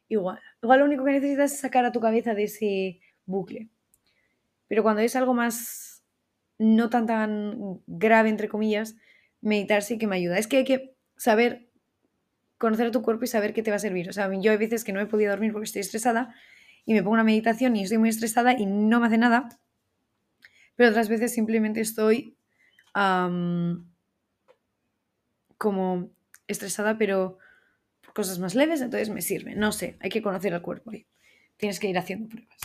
Igual. 0.08 0.40
Igual 0.62 0.80
lo 0.80 0.84
único 0.84 1.04
que 1.04 1.12
necesitas 1.12 1.52
es 1.52 1.60
sacar 1.60 1.84
a 1.84 1.92
tu 1.92 2.00
cabeza 2.00 2.34
de 2.34 2.44
ese 2.44 3.00
bucle. 3.26 3.68
Pero 4.68 4.82
cuando 4.82 5.02
es 5.02 5.16
algo 5.16 5.34
más 5.34 6.02
no 6.58 6.88
tan 6.88 7.06
tan 7.06 7.80
grave, 7.86 8.28
entre 8.28 8.48
comillas, 8.48 8.96
meditar 9.40 9.82
sí 9.82 9.98
que 9.98 10.06
me 10.06 10.16
ayuda. 10.16 10.38
Es 10.38 10.46
que 10.46 10.58
hay 10.58 10.64
que 10.64 10.96
saber 11.16 11.68
conocer 12.58 12.86
a 12.86 12.90
tu 12.90 13.02
cuerpo 13.02 13.24
y 13.24 13.28
saber 13.28 13.52
qué 13.52 13.62
te 13.62 13.70
va 13.70 13.76
a 13.76 13.80
servir. 13.80 14.08
O 14.08 14.12
sea, 14.12 14.30
yo 14.40 14.52
hay 14.52 14.56
veces 14.56 14.84
que 14.84 14.92
no 14.92 15.00
he 15.00 15.06
podido 15.06 15.30
dormir 15.30 15.52
porque 15.52 15.66
estoy 15.66 15.80
estresada 15.80 16.34
y 16.86 16.94
me 16.94 17.02
pongo 17.02 17.14
una 17.14 17.24
meditación 17.24 17.76
y 17.76 17.82
estoy 17.82 17.98
muy 17.98 18.08
estresada 18.08 18.58
y 18.58 18.66
no 18.66 19.00
me 19.00 19.06
hace 19.06 19.18
nada. 19.18 19.48
Pero 20.76 20.90
otras 20.90 21.08
veces 21.08 21.32
simplemente 21.32 21.80
estoy 21.80 22.36
como 25.58 26.10
estresada, 26.46 26.98
pero 26.98 27.38
por 28.02 28.14
cosas 28.14 28.38
más 28.38 28.54
leves, 28.54 28.80
entonces 28.80 29.10
me 29.10 29.22
sirve. 29.22 29.54
No 29.54 29.72
sé, 29.72 29.96
hay 30.00 30.10
que 30.10 30.22
conocer 30.22 30.54
al 30.54 30.62
cuerpo 30.62 30.92
y 30.92 31.06
tienes 31.56 31.80
que 31.80 31.88
ir 31.88 31.98
haciendo 31.98 32.28
pruebas. 32.28 32.58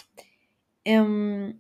Em, 0.83 1.59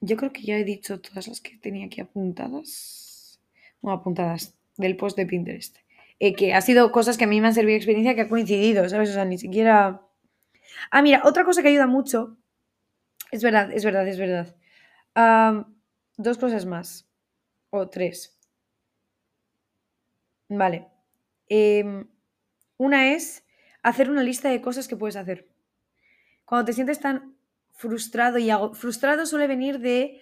yo 0.00 0.16
creo 0.16 0.32
que 0.32 0.42
ya 0.42 0.58
he 0.58 0.64
dicho 0.64 1.00
todas 1.00 1.28
las 1.28 1.40
que 1.40 1.56
tenía 1.56 1.86
aquí 1.86 2.00
apuntadas. 2.00 3.40
No, 3.82 3.92
apuntadas 3.92 4.54
del 4.76 4.96
post 4.96 5.16
de 5.16 5.26
Pinterest. 5.26 5.76
Eh, 6.20 6.34
que 6.34 6.52
ha 6.54 6.60
sido 6.60 6.90
cosas 6.90 7.16
que 7.16 7.24
a 7.24 7.28
mí 7.28 7.40
me 7.40 7.46
han 7.46 7.54
servido 7.54 7.72
de 7.72 7.76
experiencia 7.76 8.14
que 8.14 8.22
ha 8.22 8.28
coincidido, 8.28 8.88
¿sabes? 8.88 9.10
O 9.10 9.12
sea, 9.12 9.24
ni 9.24 9.38
siquiera... 9.38 10.02
Ah, 10.90 11.02
mira, 11.02 11.22
otra 11.24 11.44
cosa 11.44 11.62
que 11.62 11.68
ayuda 11.68 11.86
mucho, 11.86 12.36
es 13.30 13.42
verdad, 13.42 13.72
es 13.72 13.84
verdad, 13.84 14.06
es 14.08 14.18
verdad. 14.18 14.56
dos 16.16 16.38
cosas 16.38 16.66
más, 16.66 17.08
o 17.70 17.88
tres. 17.88 18.37
Vale. 20.48 20.88
Em, 21.48 22.08
una 22.78 23.14
es 23.14 23.44
hacer 23.82 24.10
una 24.10 24.22
lista 24.22 24.50
de 24.50 24.60
cosas 24.60 24.88
que 24.88 24.96
puedes 24.96 25.16
hacer. 25.16 25.48
Cuando 26.44 26.66
te 26.66 26.72
sientes 26.72 27.00
tan 27.00 27.36
frustrado 27.72 28.38
y 28.38 28.50
frustrado 28.74 29.26
suele 29.26 29.46
venir 29.46 29.78
de 29.80 30.20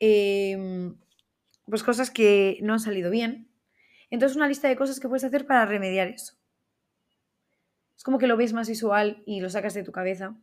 em, 0.00 0.96
pues 1.66 1.82
cosas 1.82 2.10
que 2.10 2.58
no 2.62 2.74
han 2.74 2.80
salido 2.80 3.10
bien, 3.10 3.48
entonces 4.10 4.36
una 4.36 4.48
lista 4.48 4.68
de 4.68 4.76
cosas 4.76 5.00
que 5.00 5.08
puedes 5.08 5.24
hacer 5.24 5.46
para 5.46 5.66
remediar 5.66 6.08
eso. 6.08 6.34
Es 7.96 8.02
como 8.02 8.18
que 8.18 8.26
lo 8.26 8.36
ves 8.36 8.52
más 8.52 8.68
visual 8.68 9.22
y 9.26 9.40
lo 9.40 9.50
sacas 9.50 9.74
de 9.74 9.82
tu 9.82 9.92
cabeza. 9.92 10.34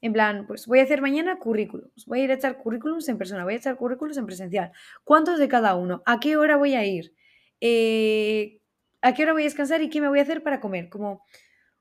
En 0.00 0.12
plan, 0.12 0.46
pues 0.46 0.66
voy 0.66 0.78
a 0.78 0.84
hacer 0.84 1.00
mañana 1.02 1.38
currículums, 1.38 2.06
voy 2.06 2.20
a 2.20 2.24
ir 2.24 2.30
a 2.30 2.34
echar 2.34 2.58
currículums 2.58 3.08
en 3.08 3.18
persona, 3.18 3.44
voy 3.44 3.54
a 3.54 3.56
echar 3.56 3.76
currículums 3.76 4.18
en 4.18 4.26
presencial. 4.26 4.72
¿Cuántos 5.04 5.38
de 5.38 5.48
cada 5.48 5.74
uno? 5.74 6.02
¿A 6.06 6.20
qué 6.20 6.36
hora 6.36 6.56
voy 6.56 6.74
a 6.74 6.84
ir? 6.84 7.14
Eh, 7.60 8.60
¿A 9.02 9.14
qué 9.14 9.22
hora 9.22 9.32
voy 9.32 9.42
a 9.42 9.44
descansar 9.44 9.82
y 9.82 9.90
qué 9.90 10.00
me 10.00 10.08
voy 10.08 10.18
a 10.18 10.22
hacer 10.22 10.42
para 10.42 10.60
comer? 10.60 10.88
Como 10.88 11.22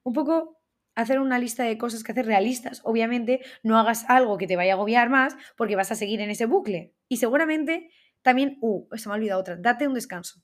un 0.03 0.13
poco 0.13 0.57
hacer 0.95 1.19
una 1.19 1.39
lista 1.39 1.63
de 1.63 1.77
cosas 1.77 2.03
que 2.03 2.11
hacer 2.11 2.25
realistas. 2.25 2.81
Obviamente 2.83 3.41
no 3.63 3.77
hagas 3.77 4.05
algo 4.09 4.37
que 4.37 4.47
te 4.47 4.55
vaya 4.55 4.73
a 4.73 4.75
agobiar 4.75 5.09
más 5.09 5.35
porque 5.55 5.75
vas 5.75 5.91
a 5.91 5.95
seguir 5.95 6.21
en 6.21 6.29
ese 6.29 6.45
bucle. 6.45 6.93
Y 7.07 7.17
seguramente 7.17 7.91
También, 8.21 8.57
uh, 8.61 8.87
se 8.97 9.07
me 9.07 9.13
ha 9.13 9.17
olvidado 9.17 9.39
otra, 9.39 9.55
date 9.55 9.87
un 9.87 9.93
descanso. 9.93 10.41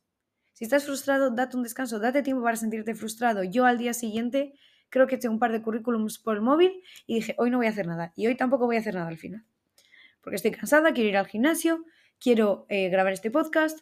Si 0.54 0.64
estás 0.64 0.86
frustrado, 0.86 1.32
date 1.32 1.58
un 1.58 1.64
descanso, 1.64 2.00
date 2.00 2.22
tiempo 2.22 2.44
para 2.44 2.56
sentirte 2.56 2.96
frustrado. 2.96 3.44
Yo 3.44 3.66
al 3.66 3.78
día 3.78 3.94
siguiente 3.94 4.54
creo 4.90 5.08
que 5.08 5.16
eché 5.16 5.28
un 5.28 5.40
par 5.40 5.52
de 5.52 5.62
currículums 5.62 6.20
por 6.20 6.36
el 6.36 6.42
móvil 6.42 6.82
y 7.08 7.16
dije, 7.16 7.36
hoy 7.38 7.50
no 7.50 7.58
voy 7.58 7.68
a 7.68 7.72
hacer 7.72 7.88
nada. 7.88 8.14
Y 8.16 8.28
hoy 8.28 8.36
tampoco 8.36 8.68
voy 8.68 8.78
a 8.78 8.80
hacer 8.80 8.94
nada 8.96 9.08
al 9.08 9.18
final. 9.18 9.44
Porque 10.22 10.36
estoy 10.38 10.52
cansada, 10.52 10.94
quiero 10.94 11.10
ir 11.10 11.18
al 11.18 11.28
gimnasio, 11.28 11.84
quiero 12.20 12.66
eh, 12.70 12.90
grabar 12.90 13.12
este 13.12 13.32
podcast, 13.32 13.80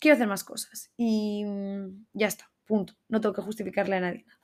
quiero 0.00 0.14
hacer 0.14 0.26
más 0.26 0.44
cosas. 0.44 0.90
Y 0.96 1.44
mm, 1.44 2.06
ya 2.12 2.26
está, 2.26 2.50
punto. 2.64 2.94
No 3.08 3.20
tengo 3.20 3.34
que 3.34 3.42
justificarle 3.42 3.96
a 3.96 4.00
nadie 4.00 4.24
nada. 4.26 4.40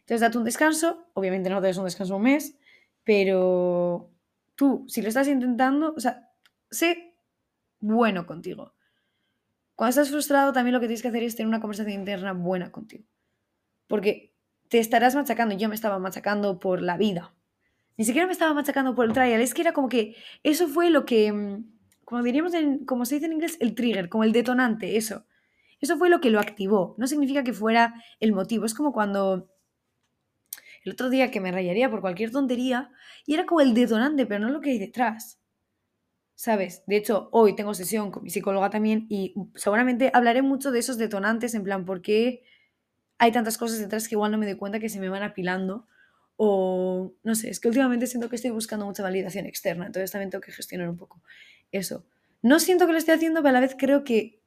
Entonces, 0.00 0.20
date 0.20 0.38
un 0.38 0.44
descanso. 0.44 1.06
Obviamente 1.14 1.50
no 1.50 1.60
te 1.60 1.68
des 1.68 1.76
un 1.76 1.84
descanso 1.84 2.16
un 2.16 2.22
mes, 2.22 2.58
pero 3.04 4.10
tú, 4.56 4.84
si 4.88 5.02
lo 5.02 5.08
estás 5.08 5.28
intentando, 5.28 5.94
o 5.96 6.00
sea, 6.00 6.30
sé 6.70 7.14
bueno 7.78 8.26
contigo. 8.26 8.74
Cuando 9.74 9.90
estás 9.90 10.10
frustrado, 10.10 10.52
también 10.52 10.74
lo 10.74 10.80
que 10.80 10.86
tienes 10.86 11.00
que 11.00 11.08
hacer 11.08 11.22
es 11.22 11.36
tener 11.36 11.48
una 11.48 11.60
conversación 11.60 11.94
interna 11.94 12.32
buena 12.32 12.70
contigo. 12.70 13.04
Porque 13.86 14.34
te 14.68 14.78
estarás 14.78 15.14
machacando. 15.14 15.56
Yo 15.56 15.68
me 15.68 15.74
estaba 15.74 15.98
machacando 15.98 16.60
por 16.60 16.82
la 16.82 16.96
vida. 16.96 17.34
Ni 17.96 18.04
siquiera 18.04 18.26
me 18.26 18.32
estaba 18.32 18.54
machacando 18.54 18.94
por 18.94 19.06
el 19.06 19.12
trial. 19.12 19.40
Es 19.40 19.54
que 19.54 19.62
era 19.62 19.72
como 19.72 19.88
que 19.88 20.16
eso 20.42 20.68
fue 20.68 20.90
lo 20.90 21.04
que, 21.04 21.32
mm, 21.32 21.64
como 22.10 22.24
diríamos, 22.24 22.54
en, 22.54 22.84
como 22.84 23.04
se 23.04 23.14
dice 23.14 23.26
en 23.26 23.34
inglés, 23.34 23.56
el 23.60 23.76
trigger, 23.76 24.08
como 24.08 24.24
el 24.24 24.32
detonante, 24.32 24.96
eso. 24.96 25.26
Eso 25.80 25.96
fue 25.96 26.10
lo 26.10 26.20
que 26.20 26.30
lo 26.30 26.40
activó. 26.40 26.96
No 26.98 27.06
significa 27.06 27.44
que 27.44 27.52
fuera 27.52 27.94
el 28.18 28.32
motivo. 28.32 28.66
Es 28.66 28.74
como 28.74 28.92
cuando 28.92 29.48
el 30.84 30.92
otro 30.92 31.08
día 31.08 31.30
que 31.30 31.40
me 31.40 31.52
rayaría 31.52 31.88
por 31.88 32.00
cualquier 32.00 32.32
tontería 32.32 32.90
y 33.26 33.34
era 33.34 33.46
como 33.46 33.60
el 33.60 33.74
detonante, 33.74 34.26
pero 34.26 34.40
no 34.40 34.50
lo 34.50 34.60
que 34.60 34.70
hay 34.70 34.80
detrás. 34.80 35.38
¿sabes? 36.34 36.82
De 36.88 36.96
hecho, 36.96 37.28
hoy 37.30 37.54
tengo 37.54 37.74
sesión 37.74 38.10
con 38.10 38.24
mi 38.24 38.30
psicóloga 38.30 38.70
también 38.70 39.06
y 39.08 39.34
seguramente 39.54 40.10
hablaré 40.12 40.42
mucho 40.42 40.72
de 40.72 40.80
esos 40.80 40.98
detonantes, 40.98 41.54
en 41.54 41.62
plan, 41.62 41.84
¿por 41.84 42.02
qué 42.02 42.42
hay 43.18 43.30
tantas 43.30 43.56
cosas 43.56 43.78
detrás 43.78 44.08
que 44.08 44.16
igual 44.16 44.32
no 44.32 44.38
me 44.38 44.46
doy 44.46 44.56
cuenta 44.56 44.80
que 44.80 44.88
se 44.88 44.98
me 44.98 45.08
van 45.08 45.22
apilando? 45.22 45.86
O 46.36 47.12
no 47.22 47.34
sé, 47.36 47.50
es 47.50 47.60
que 47.60 47.68
últimamente 47.68 48.08
siento 48.08 48.28
que 48.28 48.34
estoy 48.34 48.50
buscando 48.50 48.84
mucha 48.84 49.04
validación 49.04 49.46
externa, 49.46 49.86
entonces 49.86 50.10
también 50.10 50.30
tengo 50.30 50.42
que 50.42 50.50
gestionar 50.50 50.88
un 50.88 50.96
poco 50.96 51.22
eso. 51.72 52.04
No 52.42 52.58
siento 52.58 52.86
que 52.86 52.92
lo 52.92 52.98
esté 52.98 53.12
haciendo, 53.12 53.40
pero 53.40 53.50
a 53.50 53.52
la 53.52 53.60
vez 53.60 53.76
creo 53.78 54.04
que 54.04 54.40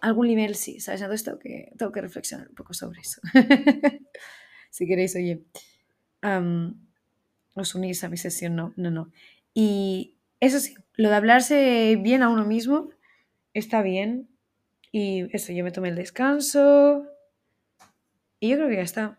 algún 0.00 0.28
nivel 0.28 0.54
sí, 0.54 0.80
¿sabes? 0.80 1.02
Entonces 1.02 1.24
tengo 1.24 1.38
que, 1.38 1.72
tengo 1.76 1.92
que 1.92 2.00
reflexionar 2.00 2.48
un 2.48 2.54
poco 2.54 2.74
sobre 2.74 3.00
eso. 3.00 3.20
si 4.70 4.86
queréis, 4.86 5.14
oye, 5.16 5.42
os 7.54 7.74
unís 7.74 8.04
a 8.04 8.08
mi 8.08 8.16
sesión, 8.16 8.56
no, 8.56 8.72
no, 8.76 8.90
no. 8.90 9.12
Y 9.54 10.14
eso 10.40 10.60
sí, 10.60 10.74
lo 10.94 11.10
de 11.10 11.16
hablarse 11.16 11.96
bien 12.00 12.22
a 12.22 12.28
uno 12.28 12.46
mismo 12.46 12.90
está 13.54 13.82
bien. 13.82 14.28
Y 14.92 15.34
eso, 15.34 15.52
yo 15.52 15.64
me 15.64 15.70
tomé 15.70 15.90
el 15.90 15.96
descanso. 15.96 17.06
Y 18.40 18.48
yo 18.48 18.56
creo 18.56 18.68
que 18.68 18.76
ya 18.76 18.82
está. 18.82 19.18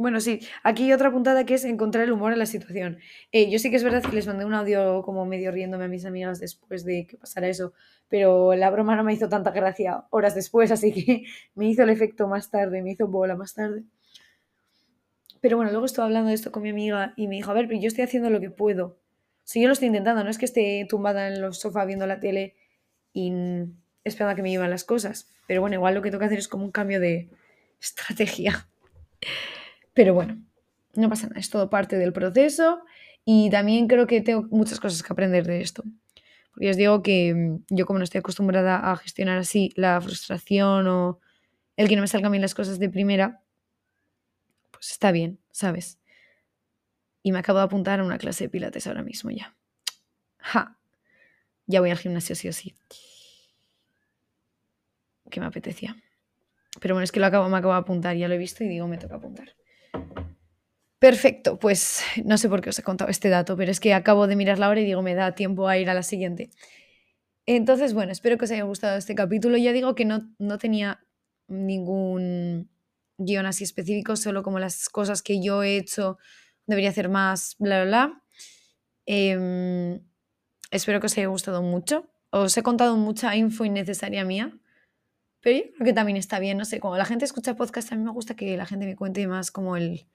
Bueno, 0.00 0.18
sí, 0.22 0.40
aquí 0.62 0.90
otra 0.94 1.12
puntada 1.12 1.44
que 1.44 1.52
es 1.52 1.64
encontrar 1.66 2.04
el 2.04 2.12
humor 2.12 2.32
en 2.32 2.38
la 2.38 2.46
situación. 2.46 3.00
Eh, 3.32 3.50
yo 3.50 3.58
sí 3.58 3.68
que 3.68 3.76
es 3.76 3.84
verdad 3.84 4.02
que 4.02 4.16
les 4.16 4.26
mandé 4.26 4.46
un 4.46 4.54
audio 4.54 5.02
como 5.02 5.26
medio 5.26 5.50
riéndome 5.50 5.84
a 5.84 5.88
mis 5.88 6.06
amigas 6.06 6.40
después 6.40 6.86
de 6.86 7.06
que 7.06 7.18
pasara 7.18 7.48
eso, 7.48 7.74
pero 8.08 8.54
la 8.54 8.70
broma 8.70 8.96
no 8.96 9.04
me 9.04 9.12
hizo 9.12 9.28
tanta 9.28 9.50
gracia 9.50 10.06
horas 10.08 10.34
después, 10.34 10.70
así 10.70 10.90
que 10.90 11.24
me 11.54 11.68
hizo 11.68 11.82
el 11.82 11.90
efecto 11.90 12.28
más 12.28 12.50
tarde, 12.50 12.80
me 12.80 12.92
hizo 12.92 13.08
bola 13.08 13.36
más 13.36 13.52
tarde. 13.52 13.82
Pero 15.42 15.58
bueno, 15.58 15.70
luego 15.70 15.84
estuve 15.84 16.06
hablando 16.06 16.30
de 16.30 16.34
esto 16.34 16.50
con 16.50 16.62
mi 16.62 16.70
amiga 16.70 17.12
y 17.14 17.28
me 17.28 17.34
dijo, 17.34 17.50
a 17.50 17.54
ver, 17.54 17.68
pero 17.68 17.78
yo 17.78 17.88
estoy 17.88 18.04
haciendo 18.04 18.30
lo 18.30 18.40
que 18.40 18.48
puedo. 18.48 18.96
Si 19.44 19.60
yo 19.60 19.66
lo 19.66 19.74
estoy 19.74 19.88
intentando, 19.88 20.24
no 20.24 20.30
es 20.30 20.38
que 20.38 20.46
esté 20.46 20.86
tumbada 20.88 21.28
en 21.28 21.42
los 21.42 21.60
sofás 21.60 21.86
viendo 21.86 22.06
la 22.06 22.20
tele 22.20 22.54
y 23.12 23.34
esperando 24.04 24.32
a 24.32 24.34
que 24.34 24.40
me 24.42 24.50
lleven 24.50 24.70
las 24.70 24.84
cosas. 24.84 25.28
Pero 25.46 25.60
bueno, 25.60 25.74
igual 25.74 25.94
lo 25.94 26.00
que 26.00 26.10
que 26.10 26.24
hacer 26.24 26.38
es 26.38 26.48
como 26.48 26.64
un 26.64 26.70
cambio 26.70 27.00
de 27.00 27.28
estrategia. 27.82 28.66
Pero 29.94 30.14
bueno, 30.14 30.42
no 30.94 31.08
pasa 31.08 31.26
nada, 31.28 31.40
es 31.40 31.50
todo 31.50 31.70
parte 31.70 31.96
del 31.96 32.12
proceso 32.12 32.82
y 33.24 33.50
también 33.50 33.86
creo 33.86 34.06
que 34.06 34.20
tengo 34.20 34.46
muchas 34.50 34.80
cosas 34.80 35.02
que 35.02 35.12
aprender 35.12 35.46
de 35.46 35.60
esto. 35.60 35.84
Porque 36.52 36.70
os 36.70 36.76
digo 36.76 37.02
que 37.02 37.34
mm, 37.34 37.74
yo 37.74 37.86
como 37.86 37.98
no 37.98 38.04
estoy 38.04 38.18
acostumbrada 38.18 38.90
a 38.90 38.96
gestionar 38.96 39.38
así 39.38 39.72
la 39.76 40.00
frustración 40.00 40.86
o 40.88 41.20
el 41.76 41.88
que 41.88 41.96
no 41.96 42.02
me 42.02 42.08
salgan 42.08 42.32
bien 42.32 42.42
las 42.42 42.54
cosas 42.54 42.78
de 42.78 42.90
primera, 42.90 43.40
pues 44.70 44.90
está 44.90 45.12
bien, 45.12 45.38
¿sabes? 45.50 45.98
Y 47.22 47.32
me 47.32 47.38
acabo 47.38 47.58
de 47.58 47.66
apuntar 47.66 48.00
a 48.00 48.04
una 48.04 48.18
clase 48.18 48.44
de 48.44 48.50
pilates 48.50 48.86
ahora 48.86 49.02
mismo 49.02 49.30
ya. 49.30 49.54
Ja. 50.38 50.78
Ya 51.66 51.80
voy 51.80 51.90
al 51.90 51.98
gimnasio 51.98 52.34
sí 52.34 52.48
o 52.48 52.52
sí. 52.52 52.74
Que 55.30 55.38
me 55.38 55.46
apetecía. 55.46 55.96
Pero 56.80 56.94
bueno, 56.94 57.04
es 57.04 57.12
que 57.12 57.20
lo 57.20 57.26
acabo, 57.26 57.48
me 57.48 57.58
acabo 57.58 57.74
de 57.74 57.80
apuntar, 57.80 58.16
ya 58.16 58.26
lo 58.26 58.34
he 58.34 58.38
visto 58.38 58.64
y 58.64 58.68
digo, 58.68 58.88
me 58.88 58.98
toca 58.98 59.16
apuntar. 59.16 59.54
Perfecto, 60.98 61.58
pues 61.58 62.02
no 62.24 62.36
sé 62.36 62.48
por 62.50 62.60
qué 62.60 62.70
os 62.70 62.78
he 62.78 62.82
contado 62.82 63.10
este 63.10 63.30
dato, 63.30 63.56
pero 63.56 63.70
es 63.70 63.80
que 63.80 63.94
acabo 63.94 64.26
de 64.26 64.36
mirar 64.36 64.58
la 64.58 64.68
hora 64.68 64.80
y 64.80 64.84
digo, 64.84 65.00
me 65.00 65.14
da 65.14 65.34
tiempo 65.34 65.66
a 65.66 65.78
ir 65.78 65.88
a 65.88 65.94
la 65.94 66.02
siguiente. 66.02 66.50
Entonces, 67.46 67.94
bueno, 67.94 68.12
espero 68.12 68.36
que 68.36 68.44
os 68.44 68.50
haya 68.50 68.64
gustado 68.64 68.98
este 68.98 69.14
capítulo. 69.14 69.56
Ya 69.56 69.72
digo 69.72 69.94
que 69.94 70.04
no, 70.04 70.30
no 70.38 70.58
tenía 70.58 71.00
ningún 71.48 72.70
guion 73.16 73.46
así 73.46 73.64
específico, 73.64 74.14
solo 74.16 74.42
como 74.42 74.58
las 74.58 74.88
cosas 74.88 75.22
que 75.22 75.42
yo 75.42 75.62
he 75.62 75.76
hecho 75.76 76.18
debería 76.66 76.90
hacer 76.90 77.08
más, 77.08 77.56
bla, 77.58 77.82
bla, 77.82 77.86
bla. 77.86 78.22
Em, 79.06 80.00
espero 80.70 81.00
que 81.00 81.06
os 81.06 81.16
haya 81.18 81.26
gustado 81.26 81.62
mucho. 81.62 82.10
Os 82.30 82.56
he 82.56 82.62
contado 82.62 82.96
mucha 82.96 83.34
info 83.36 83.64
innecesaria 83.64 84.24
mía, 84.24 84.52
pero 85.40 85.58
yo 85.58 85.72
creo 85.72 85.84
que 85.84 85.92
también 85.92 86.16
está 86.16 86.38
bien, 86.38 86.58
no 86.58 86.64
sé, 86.64 86.80
cuando 86.80 86.98
la 86.98 87.04
gente 87.04 87.24
escucha 87.24 87.56
podcast, 87.56 87.92
a 87.92 87.96
mí 87.96 88.04
me 88.04 88.10
gusta 88.10 88.34
que 88.34 88.56
la 88.56 88.66
gente 88.66 88.86
me 88.86 88.96
cuente 88.96 89.26
más 89.26 89.50
como 89.50 89.76
el, 89.76 90.06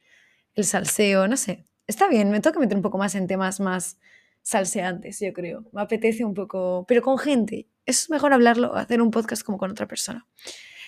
el 0.54 0.64
salseo, 0.64 1.28
no 1.28 1.38
sé. 1.38 1.66
Está 1.88 2.08
bien, 2.08 2.30
me 2.32 2.42
toca 2.42 2.60
meter 2.60 2.76
un 2.78 2.82
poco 2.84 2.98
más 2.98 3.16
en 3.16 3.28
temas 3.28 3.60
más 3.60 4.00
salseantes, 4.42 5.20
yo 5.20 5.34
creo. 5.34 5.66
Me 5.72 5.82
apetece 5.82 6.24
un 6.24 6.34
poco, 6.34 6.86
pero 6.88 7.02
con 7.02 7.18
gente. 7.18 7.68
Es 7.86 8.10
mejor 8.10 8.34
hablarlo, 8.34 8.76
hacer 8.76 9.02
un 9.02 9.12
podcast 9.12 9.44
como 9.44 9.58
con 9.58 9.72
otra 9.72 9.88
persona. 9.88 10.28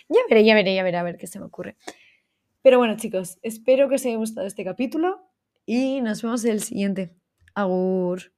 Ya 0.10 0.22
veré, 0.30 0.46
ya 0.46 0.56
veré, 0.56 0.74
ya 0.76 0.84
veré, 0.84 0.98
a 0.98 1.04
ver 1.04 1.18
qué 1.18 1.28
se 1.28 1.40
me 1.40 1.46
ocurre. 1.46 1.76
Pero 2.62 2.78
bueno, 2.78 2.96
chicos, 2.98 3.40
espero 3.42 3.90
que 3.90 3.96
os 3.96 4.06
haya 4.06 4.18
gustado 4.18 4.48
este 4.48 4.64
capítulo 4.64 5.30
y 5.66 6.02
nos 6.02 6.22
vemos 6.22 6.46
en 6.46 6.52
el 6.52 6.62
siguiente. 6.62 7.14
Agur. 7.54 8.37